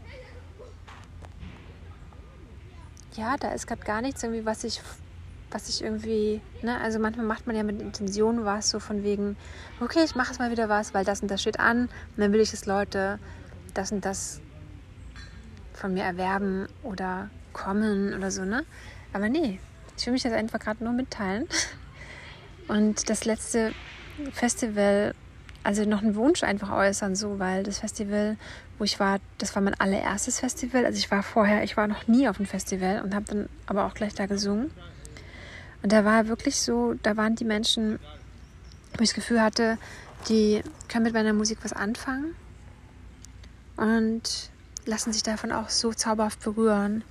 ja, 3.15 3.37
da 3.37 3.51
ist 3.51 3.67
gerade 3.67 3.83
gar 3.83 4.01
nichts 4.01 4.23
irgendwie, 4.23 4.45
was 4.45 4.63
ich, 4.63 4.81
was 5.51 5.69
ich 5.69 5.83
irgendwie, 5.83 6.41
ne, 6.61 6.79
also 6.81 6.97
manchmal 6.99 7.25
macht 7.25 7.45
man 7.45 7.55
ja 7.55 7.63
mit 7.63 7.79
Intention 7.81 8.43
was, 8.45 8.69
so 8.69 8.79
von 8.79 9.03
wegen, 9.03 9.37
okay, 9.79 10.03
ich 10.03 10.15
mache 10.15 10.29
jetzt 10.29 10.39
mal 10.39 10.51
wieder 10.51 10.69
was, 10.69 10.93
weil 10.93 11.05
das 11.05 11.21
und 11.21 11.29
das 11.29 11.41
steht 11.41 11.59
an, 11.59 11.83
und 11.83 12.17
dann 12.17 12.33
will 12.33 12.41
ich, 12.41 12.51
dass 12.51 12.65
Leute 12.65 13.19
das 13.73 13.91
und 13.91 14.03
das 14.03 14.41
von 15.73 15.93
mir 15.93 16.03
erwerben 16.03 16.67
oder 16.81 17.29
kommen 17.51 18.13
oder 18.13 18.31
so, 18.31 18.45
ne? 18.45 18.65
Aber 19.11 19.29
nee, 19.29 19.59
ich 19.97 20.05
will 20.05 20.13
mich 20.13 20.23
das 20.23 20.33
einfach 20.33 20.59
gerade 20.59 20.83
nur 20.83 20.93
mitteilen. 20.93 21.47
Und 22.67 23.09
das 23.09 23.25
letzte 23.25 23.73
Festival 24.31 25.13
also 25.63 25.85
noch 25.85 26.01
einen 26.01 26.15
Wunsch 26.15 26.43
einfach 26.43 26.71
äußern, 26.71 27.15
so, 27.15 27.39
weil 27.39 27.63
das 27.63 27.79
Festival, 27.79 28.37
wo 28.77 28.83
ich 28.83 28.99
war, 28.99 29.19
das 29.37 29.55
war 29.55 29.61
mein 29.61 29.79
allererstes 29.79 30.39
Festival. 30.39 30.85
Also 30.85 30.97
ich 30.97 31.09
war 31.09 31.23
vorher, 31.23 31.63
ich 31.63 31.77
war 31.77 31.87
noch 31.87 32.07
nie 32.07 32.27
auf 32.27 32.37
einem 32.37 32.47
Festival 32.47 33.01
und 33.01 33.15
habe 33.15 33.25
dann 33.25 33.49
aber 33.65 33.85
auch 33.85 33.93
gleich 33.93 34.13
da 34.13 34.25
gesungen. 34.25 34.71
Und 35.81 35.91
da 35.91 36.03
war 36.05 36.27
wirklich 36.27 36.59
so, 36.59 36.95
da 37.03 37.17
waren 37.17 37.35
die 37.35 37.45
Menschen, 37.45 37.99
wo 38.97 39.03
ich 39.03 39.09
das 39.09 39.13
Gefühl 39.13 39.41
hatte, 39.41 39.77
die 40.27 40.61
können 40.87 41.03
mit 41.03 41.13
meiner 41.13 41.33
Musik 41.33 41.59
was 41.61 41.73
anfangen 41.73 42.35
und 43.77 44.49
lassen 44.85 45.13
sich 45.13 45.23
davon 45.23 45.51
auch 45.51 45.69
so 45.69 45.93
zauberhaft 45.93 46.41
berühren. 46.41 47.03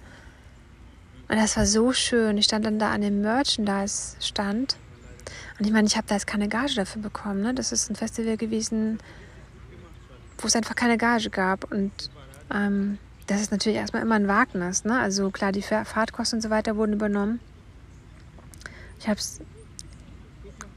Und 1.28 1.36
das 1.36 1.56
war 1.56 1.66
so 1.66 1.92
schön. 1.92 2.36
Ich 2.36 2.44
stand 2.44 2.66
dann 2.66 2.78
da 2.78 2.92
an 2.92 3.00
dem 3.00 3.22
Merchandise-Stand 3.22 4.76
und 5.62 5.66
ich 5.66 5.72
meine, 5.72 5.86
ich 5.86 5.96
habe 5.96 6.08
da 6.08 6.16
jetzt 6.16 6.26
keine 6.26 6.48
Gage 6.48 6.74
dafür 6.74 7.02
bekommen. 7.02 7.40
Ne? 7.40 7.54
Das 7.54 7.70
ist 7.70 7.88
ein 7.88 7.94
Festival 7.94 8.36
gewesen, 8.36 8.98
wo 10.38 10.48
es 10.48 10.56
einfach 10.56 10.74
keine 10.74 10.98
Gage 10.98 11.30
gab. 11.30 11.70
Und 11.70 11.92
ähm, 12.52 12.98
das 13.28 13.40
ist 13.40 13.52
natürlich 13.52 13.78
erstmal 13.78 14.02
immer 14.02 14.16
ein 14.16 14.26
Wagnis. 14.26 14.84
Ne? 14.84 14.98
Also 14.98 15.30
klar, 15.30 15.52
die 15.52 15.62
Fahrtkosten 15.62 16.38
und 16.38 16.42
so 16.42 16.50
weiter 16.50 16.76
wurden 16.76 16.94
übernommen. 16.94 17.38
Ich 18.98 19.06
habe 19.06 19.20
es 19.20 19.38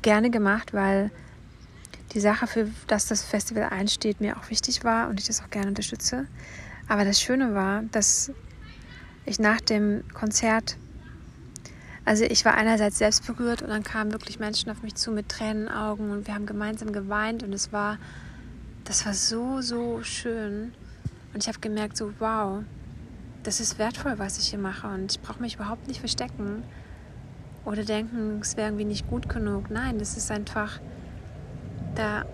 gerne 0.04 0.30
gemacht, 0.30 0.72
weil 0.72 1.10
die 2.14 2.20
Sache, 2.20 2.46
für 2.46 2.70
dass 2.86 3.08
das 3.08 3.24
Festival 3.24 3.64
einsteht, 3.64 4.22
mir 4.22 4.38
auch 4.38 4.52
wichtig 4.52 4.84
war 4.84 5.10
und 5.10 5.20
ich 5.20 5.26
das 5.26 5.42
auch 5.42 5.50
gerne 5.50 5.70
unterstütze. 5.70 6.28
Aber 6.88 7.06
das 7.06 7.20
Schöne 7.20 7.56
war, 7.56 7.82
dass 7.92 8.32
ich 9.26 9.40
nach 9.40 9.62
dem 9.62 10.04
Konzert 10.14 10.78
also 12.06 12.24
ich 12.24 12.46
war 12.46 12.54
einerseits 12.54 13.00
selbst 13.00 13.26
berührt 13.26 13.64
und 13.64 13.70
dann 13.70 13.84
kamen 13.84 14.12
wirklich 14.12 14.40
Menschen 14.40 14.70
auf 14.70 14.84
mich 14.84 14.94
zu 14.94 15.12
mit 15.12 15.28
Tränenaugen 15.28 16.12
und 16.12 16.28
wir 16.28 16.36
haben 16.36 16.46
gemeinsam 16.46 16.94
geweint 16.94 17.42
und 17.42 17.52
es 17.52 17.74
war, 17.74 17.98
das 18.84 19.06
war 19.08 19.14
so, 19.14 19.62
so 19.62 20.04
schön. 20.04 20.74
Und 21.34 21.44
ich 21.44 21.48
habe 21.48 21.60
gemerkt, 21.60 21.98
so 21.98 22.14
wow, 22.20 22.64
das 23.42 23.60
ist 23.60 23.80
wertvoll, 23.80 24.20
was 24.20 24.38
ich 24.38 24.50
hier 24.50 24.60
mache 24.60 24.88
und 24.88 25.14
ich 25.14 25.20
brauche 25.20 25.42
mich 25.42 25.56
überhaupt 25.56 25.88
nicht 25.88 26.00
verstecken 26.00 26.64
oder 27.66 27.84
denken, 27.84 28.40
es 28.40 28.56
wäre 28.56 28.68
irgendwie 28.68 28.86
nicht 28.86 29.10
gut 29.10 29.28
genug. 29.28 29.72
Nein, 29.72 29.98
das 29.98 30.16
ist 30.16 30.30
einfach, 30.30 30.80
da, 31.96 32.26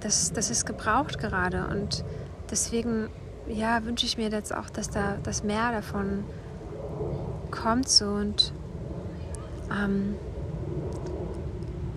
das, 0.00 0.32
das 0.32 0.48
ist 0.48 0.64
gebraucht 0.64 1.18
gerade 1.18 1.66
und 1.66 2.04
deswegen, 2.50 3.10
ja, 3.46 3.84
wünsche 3.84 4.06
ich 4.06 4.16
mir 4.16 4.30
jetzt 4.30 4.54
auch, 4.54 4.70
dass 4.70 4.88
da 4.88 5.18
das 5.22 5.44
mehr 5.44 5.72
davon 5.72 6.24
kommt 7.50 7.88
so 7.88 8.06
und 8.06 8.52
ähm, 9.70 10.14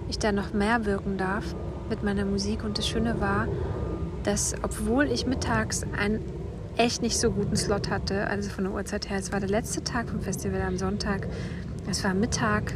ich 0.09 0.19
da 0.19 0.31
noch 0.31 0.53
mehr 0.53 0.85
wirken 0.85 1.17
darf 1.17 1.55
mit 1.89 2.03
meiner 2.03 2.25
Musik. 2.25 2.63
Und 2.63 2.77
das 2.77 2.87
Schöne 2.87 3.19
war, 3.19 3.47
dass 4.23 4.53
obwohl 4.61 5.05
ich 5.11 5.25
mittags 5.25 5.83
einen 5.97 6.19
echt 6.77 7.01
nicht 7.01 7.19
so 7.19 7.31
guten 7.31 7.55
Slot 7.55 7.89
hatte, 7.89 8.27
also 8.27 8.49
von 8.49 8.63
der 8.65 8.73
Uhrzeit 8.73 9.09
her, 9.09 9.17
es 9.19 9.31
war 9.31 9.39
der 9.39 9.49
letzte 9.49 9.83
Tag 9.83 10.09
vom 10.09 10.21
Festival 10.21 10.61
am 10.61 10.77
Sonntag, 10.77 11.27
es 11.89 12.03
war 12.03 12.13
Mittag 12.13 12.73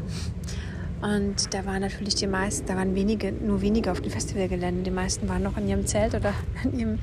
und 1.01 1.53
da 1.53 1.65
waren 1.65 1.81
natürlich 1.81 2.15
die 2.15 2.27
meisten, 2.27 2.67
da 2.67 2.75
waren 2.75 2.95
wenige, 2.95 3.31
nur 3.31 3.61
wenige 3.61 3.91
auf 3.91 4.01
dem 4.01 4.11
Festivalgelände, 4.11 4.83
die 4.83 4.91
meisten 4.91 5.27
waren 5.29 5.41
noch 5.43 5.57
in 5.57 5.67
ihrem 5.67 5.85
Zelt 5.85 6.13
oder 6.13 6.33
in 6.63 6.79
ihrem 6.79 6.99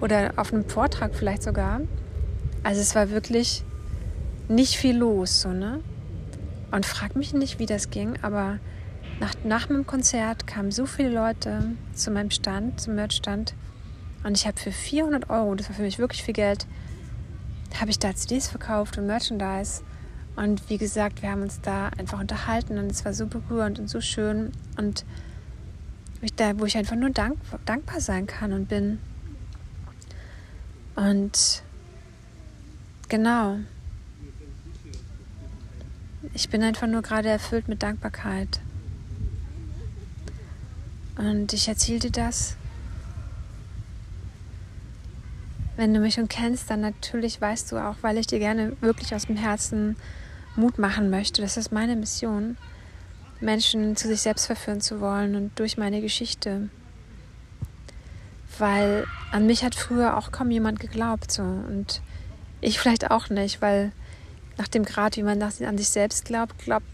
oder 0.00 0.34
auf 0.36 0.52
einem 0.52 0.68
Vortrag 0.68 1.14
vielleicht 1.14 1.42
sogar. 1.42 1.80
Also 2.62 2.80
es 2.80 2.94
war 2.94 3.10
wirklich 3.10 3.64
nicht 4.48 4.76
viel 4.76 4.96
los, 4.96 5.42
so, 5.42 5.50
ne? 5.50 5.80
Und 6.70 6.84
frag 6.84 7.16
mich 7.16 7.32
nicht, 7.32 7.58
wie 7.58 7.66
das 7.66 7.90
ging, 7.90 8.18
aber 8.22 8.58
nach, 9.20 9.34
nach 9.44 9.68
meinem 9.68 9.86
Konzert 9.86 10.46
kamen 10.46 10.70
so 10.70 10.86
viele 10.86 11.10
Leute 11.10 11.70
zu 11.94 12.10
meinem 12.10 12.30
Stand, 12.30 12.80
zum 12.80 12.96
Merchstand. 12.96 13.54
Und 14.24 14.36
ich 14.36 14.46
habe 14.46 14.58
für 14.58 14.72
400 14.72 15.30
Euro, 15.30 15.54
das 15.54 15.68
war 15.68 15.76
für 15.76 15.82
mich 15.82 15.98
wirklich 15.98 16.22
viel 16.22 16.34
Geld, 16.34 16.66
habe 17.80 17.90
ich 17.90 17.98
da 17.98 18.14
CDs 18.14 18.48
verkauft 18.48 18.98
und 18.98 19.06
Merchandise. 19.06 19.82
Und 20.34 20.68
wie 20.68 20.76
gesagt, 20.76 21.22
wir 21.22 21.30
haben 21.30 21.42
uns 21.42 21.60
da 21.62 21.88
einfach 21.96 22.20
unterhalten 22.20 22.78
und 22.78 22.90
es 22.90 23.04
war 23.04 23.14
so 23.14 23.26
berührend 23.26 23.78
und 23.78 23.88
so 23.88 24.00
schön. 24.00 24.52
Und 24.76 25.04
da, 26.36 26.58
wo 26.58 26.66
ich 26.66 26.76
einfach 26.76 26.96
nur 26.96 27.10
dank, 27.10 27.38
dankbar 27.64 28.00
sein 28.00 28.26
kann 28.26 28.52
und 28.52 28.68
bin. 28.68 28.98
Und 30.94 31.62
genau, 33.08 33.58
ich 36.36 36.50
bin 36.50 36.62
einfach 36.62 36.86
nur 36.86 37.00
gerade 37.00 37.30
erfüllt 37.30 37.66
mit 37.66 37.82
Dankbarkeit. 37.82 38.60
Und 41.16 41.54
ich 41.54 41.64
dir 41.64 42.10
das. 42.10 42.56
Wenn 45.76 45.94
du 45.94 46.00
mich 46.00 46.14
schon 46.14 46.28
kennst, 46.28 46.68
dann 46.68 46.82
natürlich 46.82 47.40
weißt 47.40 47.72
du 47.72 47.78
auch, 47.78 47.96
weil 48.02 48.18
ich 48.18 48.26
dir 48.26 48.38
gerne 48.38 48.76
wirklich 48.82 49.14
aus 49.14 49.24
dem 49.24 49.36
Herzen 49.36 49.96
Mut 50.56 50.78
machen 50.78 51.08
möchte. 51.08 51.40
Das 51.40 51.56
ist 51.56 51.72
meine 51.72 51.96
Mission, 51.96 52.58
Menschen 53.40 53.96
zu 53.96 54.06
sich 54.06 54.20
selbst 54.20 54.44
verführen 54.44 54.82
zu 54.82 55.00
wollen 55.00 55.36
und 55.36 55.58
durch 55.58 55.78
meine 55.78 56.02
Geschichte. 56.02 56.68
Weil 58.58 59.06
an 59.32 59.46
mich 59.46 59.64
hat 59.64 59.74
früher 59.74 60.18
auch 60.18 60.32
kaum 60.32 60.50
jemand 60.50 60.80
geglaubt. 60.80 61.32
So. 61.32 61.42
Und 61.42 62.02
ich 62.60 62.78
vielleicht 62.78 63.10
auch 63.10 63.30
nicht, 63.30 63.62
weil 63.62 63.92
nach 64.58 64.68
dem 64.68 64.84
Grad, 64.84 65.16
wie 65.16 65.22
man 65.22 65.42
an 65.42 65.78
sich 65.78 65.88
selbst 65.88 66.24
glaubt, 66.24 66.58
glaubt, 66.58 66.86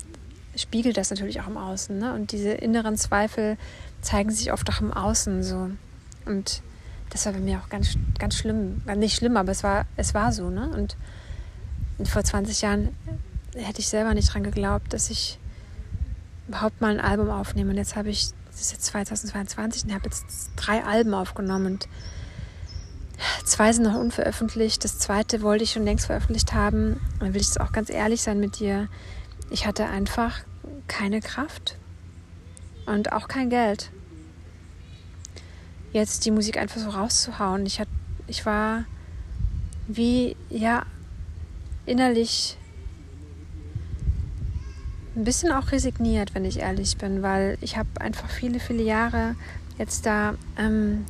spiegelt 0.57 0.97
das 0.97 1.11
natürlich 1.11 1.41
auch 1.41 1.47
im 1.47 1.57
Außen. 1.57 1.99
Ne? 1.99 2.15
Und 2.15 2.33
diese 2.33 2.51
inneren 2.51 2.97
Zweifel 2.97 3.57
zeigen 4.01 4.31
sich 4.31 4.53
oft 4.53 4.69
auch 4.71 4.81
im 4.81 4.93
Außen 4.93 5.43
so. 5.43 5.71
Und 6.27 6.63
das 7.11 7.27
war 7.27 7.33
bei 7.33 7.41
mir 7.41 7.59
auch 7.59 7.69
ganz, 7.69 7.95
ganz 8.19 8.37
schlimm. 8.37 8.83
Nicht 8.97 9.17
schlimm, 9.17 9.37
aber 9.37 9.53
es 9.53 9.63
war, 9.63 9.87
es 9.97 10.15
war 10.15 10.33
so. 10.33 10.51
Ne? 10.51 10.69
Und, 10.71 10.97
und 11.99 12.09
vor 12.09 12.25
20 12.25 12.63
Jahren 12.63 12.97
hätte 13.55 13.81
ich 13.81 13.89
selber 13.89 14.15
nicht 14.15 14.33
dran 14.33 14.43
geglaubt, 14.43 14.93
dass 14.93 15.11
ich 15.11 15.39
überhaupt 16.49 16.81
mal 16.81 16.91
ein 16.91 17.01
Album 17.01 17.31
aufnehme. 17.31 17.71
Und 17.71 17.77
jetzt 17.77 17.97
habe 17.97 18.11
ich, 18.11 18.31
das 18.51 18.61
ist 18.61 18.73
jetzt 18.73 18.85
2022 18.87 19.85
und 19.85 19.95
habe 19.95 20.05
jetzt 20.05 20.51
drei 20.57 20.85
Alben 20.85 21.15
aufgenommen. 21.15 21.67
Und 21.67 21.89
Zwei 23.45 23.73
sind 23.73 23.85
noch 23.85 23.95
unveröffentlicht. 23.95 24.85
Das 24.85 24.99
zweite 24.99 25.43
wollte 25.43 25.65
ich 25.65 25.73
schon 25.73 25.85
längst 25.85 26.07
veröffentlicht 26.07 26.53
haben. 26.53 27.01
Dann 27.21 27.35
will 27.35 27.41
ich 27.41 27.49
es 27.49 27.59
auch 27.59 27.73
ganz 27.73 27.91
ehrlich 27.91 28.23
sein 28.23 28.41
mit 28.41 28.59
dir. 28.59 28.89
Ich 29.51 29.67
hatte 29.67 29.87
einfach 29.87 30.41
keine 30.89 31.21
Kraft 31.21 31.77
und 32.87 33.13
auch 33.13 33.29
kein 33.29 33.51
Geld. 33.51 33.91
Jetzt 35.93 36.25
die 36.25 36.31
Musik 36.31 36.57
einfach 36.57 36.81
so 36.81 36.91
rauszuhauen. 36.91 37.67
Ich, 37.67 37.81
hat, 37.81 37.89
ich 38.27 38.47
war 38.47 38.85
wie, 39.87 40.37
ja, 40.49 40.87
innerlich 41.85 42.57
ein 45.15 45.25
bisschen 45.25 45.53
auch 45.53 45.73
resigniert, 45.73 46.35
wenn 46.35 46.45
ich 46.45 46.59
ehrlich 46.59 46.97
bin, 46.97 47.23
weil 47.23 47.59
ich 47.61 47.77
habe 47.77 47.89
einfach 48.01 48.31
viele, 48.31 48.61
viele 48.61 48.83
Jahre 48.83 49.37
jetzt 49.79 50.07
da 50.07 50.35
ähm, 50.57 51.05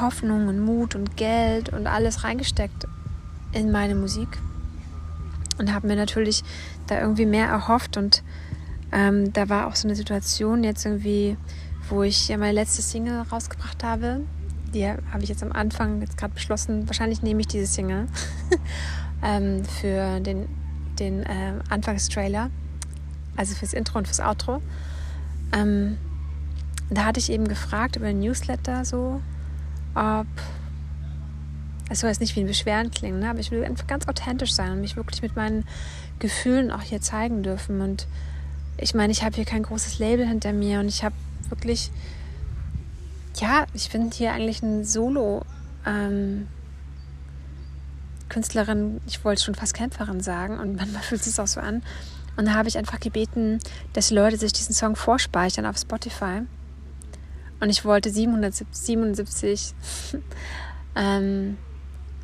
Hoffnung 0.00 0.48
und 0.48 0.60
Mut 0.60 0.94
und 0.94 1.16
Geld 1.16 1.70
und 1.72 1.86
alles 1.86 2.24
reingesteckt 2.24 2.86
in 3.52 3.70
meine 3.70 3.94
Musik 3.94 4.28
und 5.58 5.72
habe 5.72 5.86
mir 5.86 5.96
natürlich 5.96 6.42
da 6.86 7.00
irgendwie 7.00 7.26
mehr 7.26 7.46
erhofft 7.48 7.96
und 7.96 8.22
ähm, 8.92 9.32
da 9.32 9.48
war 9.48 9.66
auch 9.66 9.76
so 9.76 9.88
eine 9.88 9.96
Situation 9.96 10.62
jetzt 10.64 10.84
irgendwie, 10.84 11.36
wo 11.88 12.02
ich 12.02 12.28
ja 12.28 12.36
meine 12.36 12.52
letzte 12.52 12.82
Single 12.82 13.22
rausgebracht 13.22 13.82
habe. 13.82 14.20
Die 14.74 14.86
habe 14.86 15.22
ich 15.22 15.28
jetzt 15.28 15.42
am 15.42 15.52
Anfang 15.52 16.00
jetzt 16.00 16.16
gerade 16.16 16.34
beschlossen. 16.34 16.86
Wahrscheinlich 16.88 17.22
nehme 17.22 17.40
ich 17.40 17.46
diese 17.46 17.66
Single 17.66 18.06
ähm, 19.22 19.64
für 19.64 20.20
den, 20.20 20.48
den 20.98 21.22
äh, 21.22 21.54
Anfangstrailer 21.68 22.50
also 23.36 23.54
fürs 23.54 23.72
Intro 23.72 23.98
und 23.98 24.06
fürs 24.06 24.20
Outro. 24.20 24.60
Ähm, 25.52 25.98
da 26.90 27.04
hatte 27.04 27.20
ich 27.20 27.30
eben 27.30 27.48
gefragt 27.48 27.96
über 27.96 28.06
ein 28.06 28.20
Newsletter 28.20 28.84
so, 28.84 29.20
ob 29.96 30.26
es 31.88 32.00
soll 32.00 32.10
jetzt 32.10 32.20
nicht 32.20 32.34
wie 32.34 32.40
ein 32.40 32.46
Beschweren 32.46 32.90
klingen, 32.90 33.20
ne? 33.20 33.30
aber 33.30 33.38
ich 33.38 33.50
will 33.50 33.64
einfach 33.64 33.86
ganz 33.86 34.08
authentisch 34.08 34.52
sein 34.52 34.72
und 34.72 34.80
mich 34.80 34.96
wirklich 34.96 35.22
mit 35.22 35.36
meinen 35.36 35.64
Gefühlen 36.18 36.70
auch 36.70 36.82
hier 36.82 37.00
zeigen 37.00 37.42
dürfen. 37.42 37.80
Und 37.80 38.06
ich 38.76 38.94
meine, 38.94 39.12
ich 39.12 39.22
habe 39.22 39.36
hier 39.36 39.44
kein 39.44 39.62
großes 39.62 39.98
Label 39.98 40.26
hinter 40.26 40.52
mir 40.52 40.80
und 40.80 40.88
ich 40.88 41.04
habe 41.04 41.14
wirklich, 41.48 41.90
ja, 43.36 43.66
ich 43.72 43.90
bin 43.90 44.10
hier 44.10 44.32
eigentlich 44.32 44.62
ein 44.62 44.84
Solo. 44.84 45.42
Ähm, 45.86 46.48
Künstlerin, 48.28 49.00
ich 49.06 49.24
wollte 49.24 49.44
schon 49.44 49.54
fast 49.54 49.74
Kämpferin 49.74 50.20
sagen 50.20 50.58
und 50.58 50.76
manchmal 50.76 51.02
fühlt 51.02 51.20
es 51.20 51.28
sich 51.28 51.40
auch 51.40 51.46
so 51.46 51.60
an. 51.60 51.82
Und 52.36 52.46
da 52.46 52.54
habe 52.54 52.68
ich 52.68 52.76
einfach 52.76 52.98
gebeten, 52.98 53.60
dass 53.92 54.08
die 54.08 54.14
Leute 54.14 54.36
sich 54.36 54.52
diesen 54.52 54.74
Song 54.74 54.96
vorspeichern 54.96 55.64
auf 55.64 55.78
Spotify. 55.78 56.42
Und 57.60 57.70
ich 57.70 57.84
wollte 57.84 58.10
777 58.10 59.74
ähm, 60.96 61.56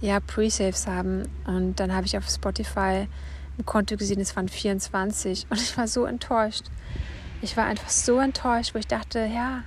ja, 0.00 0.20
Pre-Saves 0.20 0.86
haben. 0.86 1.28
Und 1.46 1.80
dann 1.80 1.92
habe 1.92 2.06
ich 2.06 2.16
auf 2.16 2.28
Spotify 2.28 3.08
im 3.56 3.64
Konto 3.64 3.96
gesehen, 3.96 4.20
es 4.20 4.36
waren 4.36 4.48
24. 4.48 5.46
Und 5.48 5.60
ich 5.60 5.76
war 5.76 5.88
so 5.88 6.04
enttäuscht. 6.04 6.64
Ich 7.40 7.56
war 7.56 7.64
einfach 7.64 7.88
so 7.88 8.18
enttäuscht, 8.18 8.74
wo 8.74 8.78
ich 8.78 8.86
dachte, 8.86 9.20
ja, 9.20 9.62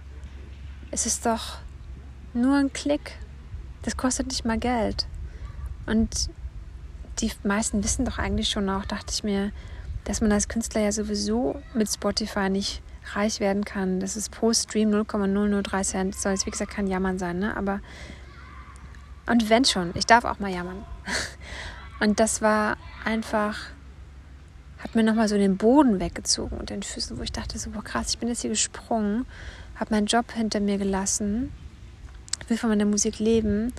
es 0.91 1.05
ist 1.05 1.25
doch 1.25 1.57
nur 2.33 2.55
ein 2.55 2.71
Klick. 2.71 3.13
Das 3.81 3.97
kostet 3.97 4.27
nicht 4.27 4.45
mal 4.45 4.59
Geld. 4.59 5.07
Und 5.85 6.29
die 7.19 7.31
meisten 7.43 7.83
wissen 7.83 8.05
doch 8.05 8.17
eigentlich 8.17 8.49
schon 8.49 8.69
auch, 8.69 8.85
dachte 8.85 9.11
ich 9.13 9.23
mir, 9.23 9.51
dass 10.03 10.21
man 10.21 10.31
als 10.31 10.47
Künstler 10.47 10.81
ja 10.81 10.91
sowieso 10.91 11.61
mit 11.73 11.89
Spotify 11.89 12.49
nicht 12.49 12.81
reich 13.13 13.39
werden 13.39 13.65
kann. 13.65 13.99
Das 13.99 14.15
ist 14.15 14.31
pro 14.31 14.53
Stream 14.53 14.89
0,003 14.89 15.83
Cent. 15.83 16.15
Soll 16.15 16.33
jetzt 16.33 16.45
wie 16.45 16.51
gesagt 16.51 16.71
kein 16.71 16.87
Jammern 16.87 17.19
sein, 17.19 17.39
ne? 17.39 17.55
Aber 17.55 17.81
und 19.27 19.49
wenn 19.49 19.65
schon, 19.65 19.91
ich 19.95 20.05
darf 20.05 20.23
auch 20.23 20.39
mal 20.39 20.51
jammern. 20.51 20.85
Und 21.99 22.19
das 22.19 22.41
war 22.41 22.77
einfach, 23.05 23.57
hat 24.79 24.95
mir 24.95 25.03
nochmal 25.03 25.27
so 25.27 25.37
den 25.37 25.57
Boden 25.57 25.99
weggezogen 26.01 26.57
und 26.57 26.69
den 26.69 26.83
Füßen, 26.83 27.17
wo 27.17 27.23
ich 27.23 27.31
dachte 27.31 27.57
so, 27.57 27.69
boah 27.69 27.83
krass, 27.83 28.09
ich 28.09 28.17
bin 28.17 28.27
jetzt 28.27 28.41
hier 28.41 28.49
gesprungen, 28.49 29.25
habe 29.75 29.93
meinen 29.93 30.05
Job 30.05 30.31
hinter 30.33 30.59
mir 30.59 30.77
gelassen, 30.77 31.53
will 32.49 32.57
von 32.57 32.69
meiner 32.69 32.85
Musik 32.85 33.19
leben. 33.19 33.71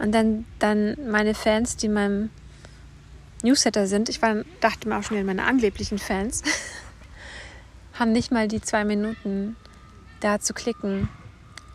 Und 0.00 0.12
dann, 0.12 0.44
dann 0.58 0.96
meine 1.08 1.34
Fans, 1.34 1.76
die 1.76 1.88
meinem 1.88 2.30
Newsletter 3.42 3.86
sind, 3.86 4.08
ich 4.08 4.20
war, 4.20 4.42
dachte 4.60 4.88
mir 4.88 4.98
auch 4.98 5.04
schon, 5.04 5.24
meine 5.24 5.44
angeblichen 5.44 5.98
Fans, 5.98 6.42
haben 7.98 8.12
nicht 8.12 8.32
mal 8.32 8.48
die 8.48 8.60
zwei 8.60 8.84
Minuten 8.84 9.56
da 10.20 10.40
zu 10.40 10.54
klicken 10.54 11.08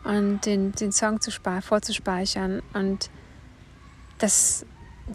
und 0.03 0.45
den, 0.45 0.71
den 0.73 0.91
Song 0.91 1.21
zu 1.21 1.31
vorzuspeichern. 1.31 2.61
Und 2.73 3.09
das, 4.17 4.65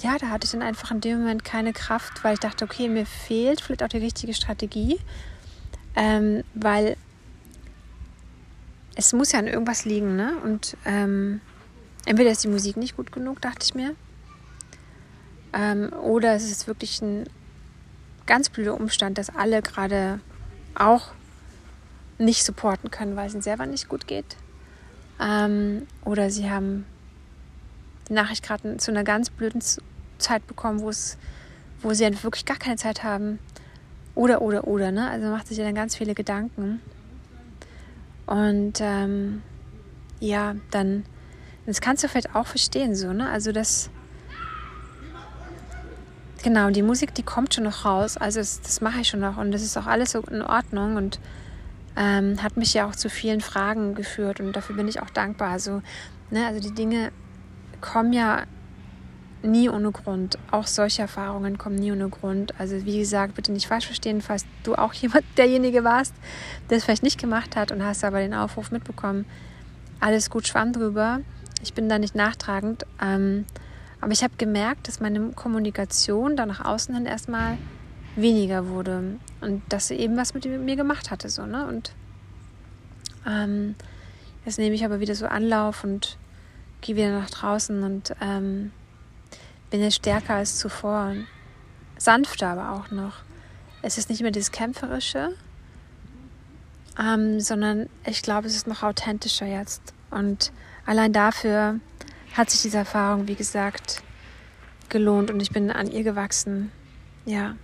ja, 0.01 0.17
da 0.19 0.29
hatte 0.29 0.45
ich 0.45 0.53
dann 0.53 0.63
einfach 0.63 0.91
in 0.91 1.01
dem 1.01 1.19
Moment 1.19 1.45
keine 1.45 1.73
Kraft, 1.73 2.23
weil 2.25 2.35
ich 2.35 2.41
dachte, 2.41 2.65
okay, 2.65 2.89
mir 2.89 3.07
fehlt 3.07 3.61
vielleicht 3.61 3.83
auch 3.83 3.89
die 3.89 3.99
richtige 3.99 4.35
Strategie, 4.35 4.99
ähm, 5.95 6.45
weil 6.55 6.97
es 8.95 9.13
muss 9.13 9.33
ja 9.33 9.39
an 9.39 9.47
irgendwas 9.47 9.85
liegen, 9.85 10.17
ne? 10.17 10.37
Und 10.43 10.77
ähm, 10.85 11.41
entweder 12.07 12.31
ist 12.31 12.45
die 12.45 12.49
Musik 12.49 12.77
nicht 12.77 12.97
gut 12.97 13.13
genug, 13.13 13.41
dachte 13.41 13.65
ich 13.65 13.75
mir, 13.75 13.95
ähm, 15.53 15.93
oder 15.93 16.35
es 16.35 16.51
ist 16.51 16.67
wirklich 16.67 17.03
ein 17.03 17.29
ganz 18.27 18.49
blöder 18.49 18.75
Umstand, 18.75 19.19
dass 19.19 19.35
alle 19.35 19.63
gerade 19.63 20.21
auch 20.81 21.13
nicht 22.19 22.45
supporten 22.45 22.91
können, 22.91 23.17
weil 23.17 23.27
es 23.27 23.35
ihnen 23.35 23.43
selber 23.43 23.67
nicht 23.67 23.89
gut 23.89 24.07
geht. 24.07 24.37
Ähm, 25.21 25.87
oder 26.05 26.31
sie 26.31 26.51
haben 26.51 26.87
die 28.09 28.13
Nachricht 28.13 28.43
gerade 28.43 28.77
zu 28.77 28.91
einer 28.91 29.05
ganz 29.05 29.31
blöden 29.31 29.63
Zeit 30.19 30.47
bekommen, 30.47 30.81
wo 30.81 30.91
es, 30.91 31.19
wo 31.83 31.93
sie 31.93 32.05
einfach 32.05 32.25
wirklich 32.25 32.45
gar 32.45 32.59
keine 32.59 32.77
Zeit 32.77 33.03
haben. 33.03 33.39
Oder, 34.15 34.41
oder, 34.41 34.67
oder, 34.67 34.93
ne? 34.93 35.11
Also 35.11 35.29
macht 35.29 35.47
sich 35.47 35.59
ja 35.59 35.65
dann 35.65 35.75
ganz 35.75 35.97
viele 35.97 36.15
Gedanken. 36.15 36.81
Und 38.27 38.81
ähm, 38.81 39.43
ja, 40.21 40.57
dann, 40.71 41.05
das 41.67 41.81
kannst 41.81 42.03
du 42.03 42.09
vielleicht 42.09 42.35
auch 42.35 42.47
verstehen, 42.47 42.95
so, 42.95 43.13
ne? 43.13 43.29
Also 43.29 43.53
das 43.53 43.91
Genau, 46.47 46.71
die 46.71 46.83
Musik, 46.83 47.13
die 47.13 47.25
kommt 47.25 47.55
schon 47.55 47.65
noch 47.65 47.85
raus. 47.85 48.17
Also 48.17 48.39
das, 48.39 48.61
das 48.61 48.81
mache 48.81 49.01
ich 49.01 49.09
schon 49.09 49.19
noch 49.19 49.37
und 49.37 49.51
das 49.51 49.63
ist 49.63 49.77
auch 49.77 49.87
alles 49.87 50.13
so 50.13 50.21
in 50.21 50.43
Ordnung 50.43 50.95
und 50.95 51.19
ähm, 51.97 52.41
hat 52.41 52.57
mich 52.57 52.73
ja 52.73 52.89
auch 52.89 52.95
zu 52.95 53.11
vielen 53.11 53.41
Fragen 53.41 53.97
geführt 53.97 54.39
und 54.39 54.55
dafür 54.55 54.77
bin 54.77 54.87
ich 54.87 55.03
auch 55.03 55.11
dankbar. 55.11 55.51
Also, 55.51 55.83
ne, 56.31 56.47
also 56.47 56.61
die 56.61 56.73
Dinge 56.73 57.11
kommen 57.81 58.13
ja 58.13 58.45
nie 59.43 59.69
ohne 59.69 59.91
Grund. 59.91 60.39
Auch 60.53 60.69
solche 60.69 61.03
Erfahrungen 61.03 61.59
kommen 61.59 61.75
nie 61.75 61.91
ohne 61.91 62.09
Grund. 62.11 62.55
Also 62.61 62.85
wie 62.85 63.01
gesagt, 63.01 63.35
bitte 63.35 63.51
nicht 63.51 63.67
falsch 63.67 63.87
verstehen, 63.87 64.21
falls 64.21 64.47
du 64.63 64.77
auch 64.77 64.93
jemand 65.03 65.25
derjenige 65.37 65.83
warst, 65.83 66.15
der 66.71 66.79
es 66.79 66.85
vielleicht 66.85 67.03
nicht 67.03 67.19
gemacht 67.19 67.57
hat 67.57 67.73
und 67.73 67.85
hast 67.85 68.05
aber 68.05 68.21
den 68.21 68.35
Aufruf 68.35 68.71
mitbekommen. 68.71 69.27
Alles 69.99 70.31
gut, 70.31 70.47
schwamm 70.47 70.73
drüber. 70.73 71.23
Ich 71.61 71.75
bin 71.75 71.89
da 71.89 71.99
nicht 71.99 72.15
nachtragend. 72.15 72.87
Ähm, 73.03 73.47
aber 74.07 74.13
ich 74.13 74.23
habe 74.23 74.35
gemerkt, 74.39 74.87
dass 74.87 75.01
meine 75.01 75.33
Kommunikation 75.33 76.37
da 76.37 76.47
nach 76.47 76.65
außen 76.65 76.95
hin 76.95 77.07
erstmal 77.07 77.59
weniger 78.15 78.69
wurde 78.69 79.19
und 79.41 79.63
dass 79.69 79.89
sie 79.89 79.97
eben 79.97 80.17
was 80.17 80.33
mit 80.33 80.45
mir 80.47 80.77
gemacht 80.77 81.11
hatte. 81.11 81.29
So, 81.29 81.45
ne? 81.45 81.67
Und 81.67 81.91
ähm, 83.27 83.75
jetzt 84.45 84.61
nehme 84.61 84.77
ich 84.77 84.85
aber 84.85 85.01
wieder 85.01 85.17
so 85.17 85.27
Anlauf 85.27 85.83
und 85.83 86.19
gehe 86.83 86.95
wieder 86.95 87.19
nach 87.19 87.31
draußen 87.31 87.83
und 87.83 88.15
ähm, 88.21 88.71
bin 89.71 89.81
jetzt 89.81 89.97
stärker 89.97 90.35
als 90.37 90.57
zuvor. 90.57 91.15
Sanfter 91.99 92.51
aber 92.51 92.75
auch 92.75 92.93
noch. 92.93 93.15
Es 93.83 93.99
ist 93.99 94.09
nicht 94.09 94.23
mehr 94.23 94.31
dieses 94.31 94.53
Kämpferische, 94.53 95.31
ähm, 96.97 97.41
sondern 97.41 97.89
ich 98.05 98.23
glaube, 98.23 98.47
es 98.47 98.55
ist 98.55 98.69
noch 98.69 98.85
authentischer 98.85 99.47
jetzt. 99.47 99.83
Und 100.13 100.53
allein 100.85 101.13
dafür 101.13 101.81
hat 102.37 102.51
sich 102.51 102.63
diese 102.63 102.79
Erfahrung, 102.79 103.29
wie 103.29 103.35
gesagt, 103.35 104.03
gelohnt 104.89 105.31
und 105.31 105.41
ich 105.41 105.51
bin 105.51 105.71
an 105.71 105.91
ihr 105.91 106.05
gewachsen. 106.05 106.71
Ja, 107.25 107.57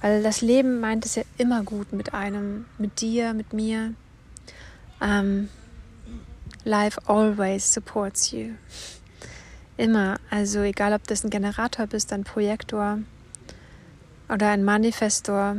weil 0.00 0.22
das 0.22 0.40
Leben 0.40 0.80
meint 0.80 1.04
es 1.04 1.14
ja 1.14 1.22
immer 1.36 1.62
gut 1.62 1.92
mit 1.92 2.14
einem, 2.14 2.64
mit 2.78 3.00
dir, 3.00 3.34
mit 3.34 3.52
mir. 3.52 3.94
Um, 5.00 5.08
ähm, 5.08 5.48
life 6.64 7.00
always 7.06 7.72
supports 7.72 8.32
you. 8.32 8.54
Immer. 9.76 10.16
Also 10.28 10.62
egal, 10.62 10.92
ob 10.92 11.06
das 11.06 11.22
ein 11.22 11.30
Generator 11.30 11.86
bist, 11.86 12.12
ein 12.12 12.24
Projektor 12.24 12.98
oder 14.28 14.48
ein 14.48 14.64
Manifestor, 14.64 15.56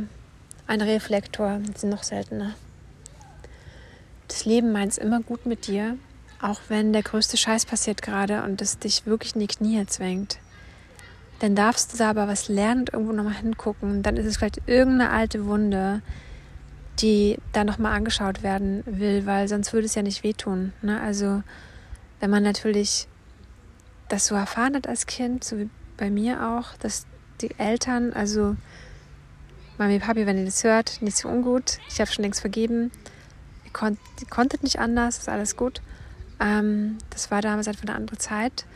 ein 0.66 0.80
Reflektor, 0.82 1.60
sind 1.74 1.88
noch 1.88 2.02
seltener. 2.02 2.54
Das 4.28 4.44
Leben 4.44 4.72
meint 4.72 4.92
es 4.92 4.98
immer 4.98 5.20
gut 5.20 5.46
mit 5.46 5.66
dir 5.66 5.96
auch 6.42 6.60
wenn 6.68 6.92
der 6.92 7.02
größte 7.02 7.36
Scheiß 7.36 7.66
passiert 7.66 8.02
gerade 8.02 8.42
und 8.42 8.62
es 8.62 8.78
dich 8.78 9.06
wirklich 9.06 9.34
in 9.34 9.40
die 9.40 9.46
Knie 9.46 9.84
zwängt. 9.86 10.38
Dann 11.40 11.54
darfst 11.54 11.92
du 11.92 11.98
da 11.98 12.10
aber 12.10 12.28
was 12.28 12.48
lernen 12.48 12.80
und 12.80 12.92
irgendwo 12.92 13.12
nochmal 13.12 13.34
hingucken. 13.34 14.02
Dann 14.02 14.16
ist 14.16 14.26
es 14.26 14.36
vielleicht 14.36 14.60
irgendeine 14.66 15.10
alte 15.10 15.46
Wunde, 15.46 16.02
die 17.00 17.38
da 17.52 17.64
nochmal 17.64 17.94
angeschaut 17.96 18.42
werden 18.42 18.82
will, 18.86 19.24
weil 19.26 19.48
sonst 19.48 19.72
würde 19.72 19.86
es 19.86 19.94
ja 19.94 20.02
nicht 20.02 20.22
wehtun. 20.22 20.72
Ne? 20.82 21.00
Also 21.00 21.42
wenn 22.20 22.30
man 22.30 22.42
natürlich 22.42 23.08
das 24.08 24.26
so 24.26 24.34
erfahren 24.34 24.74
hat 24.74 24.86
als 24.86 25.06
Kind, 25.06 25.44
so 25.44 25.58
wie 25.58 25.70
bei 25.96 26.10
mir 26.10 26.46
auch, 26.46 26.76
dass 26.76 27.06
die 27.40 27.58
Eltern, 27.58 28.12
also 28.12 28.56
Mami, 29.78 29.98
Papi, 29.98 30.26
wenn 30.26 30.36
ihr 30.36 30.44
das 30.44 30.62
hört, 30.62 31.00
nicht 31.00 31.16
so 31.16 31.28
ungut. 31.28 31.78
Ich 31.88 32.00
habe 32.00 32.10
schon 32.10 32.22
längst 32.22 32.42
vergeben. 32.42 32.90
Ihr, 33.64 33.72
konnt, 33.72 33.98
ihr 34.20 34.26
konntet 34.28 34.62
nicht 34.62 34.78
anders, 34.78 35.18
ist 35.18 35.28
alles 35.28 35.56
gut. 35.56 35.80
Ähm, 36.40 36.98
das 37.10 37.30
war 37.30 37.42
damals 37.42 37.68
einfach 37.68 37.82
eine 37.82 37.94
andere 37.94 38.18
Zeit. 38.18 38.66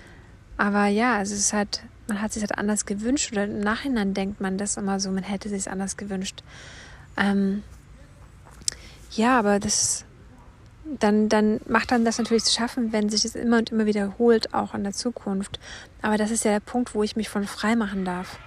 Aber 0.56 0.86
ja, 0.86 1.16
also 1.16 1.34
es 1.34 1.40
ist 1.40 1.52
halt, 1.52 1.82
man 2.06 2.20
hat 2.20 2.32
sich 2.32 2.42
halt 2.42 2.56
anders 2.56 2.86
gewünscht 2.86 3.32
oder 3.32 3.44
im 3.44 3.60
Nachhinein 3.60 4.14
denkt 4.14 4.40
man 4.40 4.58
das 4.58 4.76
immer 4.76 5.00
so, 5.00 5.10
man 5.10 5.24
hätte 5.24 5.48
sich 5.48 5.70
anders 5.70 5.96
gewünscht. 5.96 6.42
Ähm, 7.16 7.62
ja, 9.12 9.38
aber 9.38 9.58
das 9.58 10.04
dann, 10.84 11.28
dann 11.28 11.60
macht 11.66 11.90
dann 11.90 12.04
das 12.04 12.18
natürlich 12.18 12.44
zu 12.44 12.52
schaffen, 12.52 12.92
wenn 12.92 13.08
sich 13.08 13.24
es 13.24 13.34
immer 13.34 13.58
und 13.58 13.70
immer 13.70 13.86
wiederholt, 13.86 14.52
auch 14.52 14.74
in 14.74 14.84
der 14.84 14.92
Zukunft. 14.92 15.58
Aber 16.02 16.18
das 16.18 16.30
ist 16.30 16.44
ja 16.44 16.52
der 16.52 16.60
Punkt, 16.60 16.94
wo 16.94 17.02
ich 17.02 17.16
mich 17.16 17.28
von 17.28 17.44
frei 17.44 17.74
machen 17.74 18.04
darf. 18.04 18.38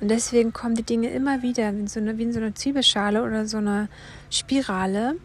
Und 0.00 0.08
deswegen 0.08 0.52
kommen 0.52 0.74
die 0.74 0.82
Dinge 0.82 1.10
immer 1.10 1.42
wieder, 1.42 1.72
wie 1.74 1.80
in 1.80 1.86
so 1.86 2.00
eine, 2.00 2.18
wie 2.18 2.24
in 2.24 2.32
so 2.32 2.40
eine 2.40 2.54
Zwiebelschale 2.54 3.22
oder 3.22 3.46
so 3.46 3.58
eine 3.58 3.88
Spirale. 4.30 5.16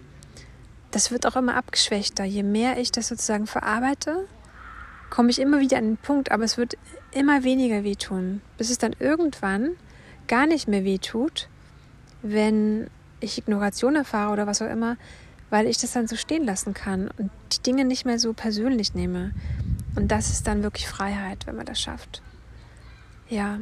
Das 0.92 1.12
wird 1.12 1.26
auch 1.26 1.36
immer 1.36 1.56
abgeschwächter. 1.56 2.24
Je 2.24 2.44
mehr 2.44 2.78
ich 2.78 2.92
das 2.92 3.08
sozusagen 3.10 3.48
verarbeite, 3.48 4.28
komme 5.10 5.30
ich 5.30 5.40
immer 5.40 5.60
wieder 5.60 5.78
an 5.78 5.86
den 5.86 5.98
Punkt, 5.98 6.32
aber 6.32 6.44
es 6.44 6.58
wird 6.58 6.78
immer 7.12 7.44
weniger 7.44 7.84
wehtun, 7.84 8.42
bis 8.58 8.70
es 8.70 8.78
dann 8.78 8.96
irgendwann 9.00 9.72
gar 10.28 10.46
nicht 10.46 10.68
mehr 10.68 10.84
wehtut, 10.84 11.48
wenn 12.22 12.90
ich 13.20 13.38
Ignoration 13.38 13.96
erfahre 13.96 14.34
oder 14.34 14.48
was 14.48 14.62
auch 14.62 14.70
immer, 14.70 14.98
weil 15.50 15.68
ich 15.68 15.78
das 15.78 15.94
dann 15.94 16.08
so 16.08 16.16
stehen 16.16 16.44
lassen 16.44 16.74
kann 16.74 17.10
und 17.18 17.32
die 17.54 17.62
Dinge 17.62 17.86
nicht 17.86 18.06
mehr 18.06 18.20
so 18.20 18.34
persönlich 18.34 18.94
nehme. 18.94 19.32
Und 19.96 20.10
das 20.10 20.30
ist 20.30 20.46
dann 20.46 20.64
wirklich 20.64 20.88
Freiheit, 20.88 21.48
wenn 21.48 21.56
man 21.56 21.66
das 21.66 21.82
schafft. 21.82 22.22
Ja, 23.30 23.60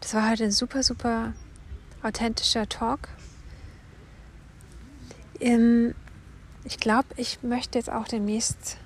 das 0.00 0.14
war 0.14 0.30
heute 0.30 0.44
ein 0.44 0.52
super, 0.52 0.82
super 0.82 1.34
authentischer 2.02 2.68
Talk. 2.68 3.08
Ähm, 5.40 5.94
ich 6.64 6.78
glaube, 6.78 7.08
ich 7.16 7.42
möchte 7.42 7.78
jetzt 7.78 7.90
auch 7.90 8.06
demnächst 8.06 8.78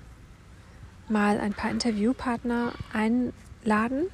mal 1.09 1.39
ein 1.39 1.53
paar 1.53 1.71
Interviewpartner 1.71 2.73
einladen 2.91 4.07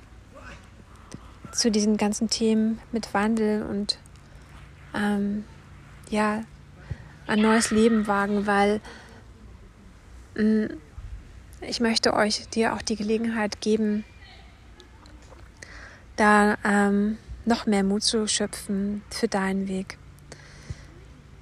zu 1.52 1.71
diesen 1.71 1.97
ganzen 1.97 2.30
Themen 2.30 2.80
mit 2.91 3.13
Wandel 3.13 3.63
und 3.63 3.99
ähm, 4.93 5.45
ja, 6.10 6.43
ein 7.28 7.41
neues 7.41 7.71
Leben 7.71 8.08
wagen, 8.08 8.45
weil 8.45 8.82
mh, 10.36 10.43
mm, 10.43 10.69
ich 11.62 11.80
möchte 11.80 12.13
euch 12.13 12.49
dir 12.49 12.73
auch 12.73 12.82
die 12.82 12.97
Gelegenheit 12.97 13.62
geben, 13.62 14.04
da 16.17 16.58
ähm, 16.65 17.17
noch 17.45 17.65
mehr 17.65 17.84
Mut 17.84 18.04
zu 18.04 18.28
schöpfen 18.28 19.02
für 19.10 19.28
deinen 19.28 19.67
Weg. 19.67 19.97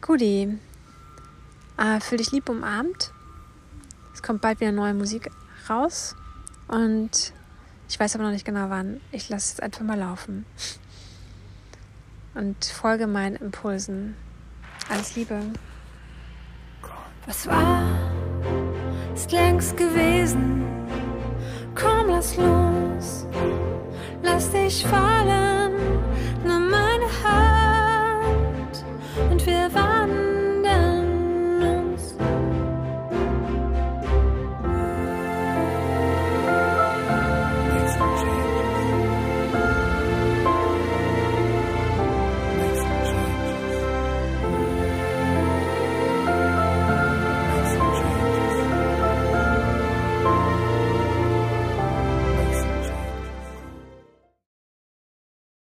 Guti, 0.01 0.59
äh, 1.77 1.99
fühl 1.99 2.17
dich 2.17 2.31
lieb 2.31 2.49
umarmt. 2.49 3.11
Es 4.13 4.21
kommt 4.21 4.41
bald 4.41 4.59
wieder 4.59 4.71
neue 4.71 4.93
Musik 4.93 5.31
raus 5.69 6.15
und 6.67 7.33
ich 7.89 7.99
weiß 7.99 8.15
aber 8.15 8.25
noch 8.25 8.31
nicht 8.31 8.45
genau 8.45 8.69
wann. 8.69 9.01
Ich 9.11 9.29
lasse 9.29 9.53
es 9.53 9.59
einfach 9.59 9.81
mal 9.81 9.97
laufen 9.97 10.45
und 12.35 12.65
folge 12.65 13.07
meinen 13.07 13.35
Impulsen. 13.35 14.15
Alles 14.89 15.15
Liebe. 15.15 15.41
Was 17.27 17.47
war, 17.47 17.83
ist 19.13 19.31
längst 19.31 19.77
gewesen. 19.77 20.65
Komm, 21.75 22.07
lass 22.07 22.35
los, 22.35 23.27
lass 24.23 24.49
dich 24.51 24.85
fallen. 24.85 25.51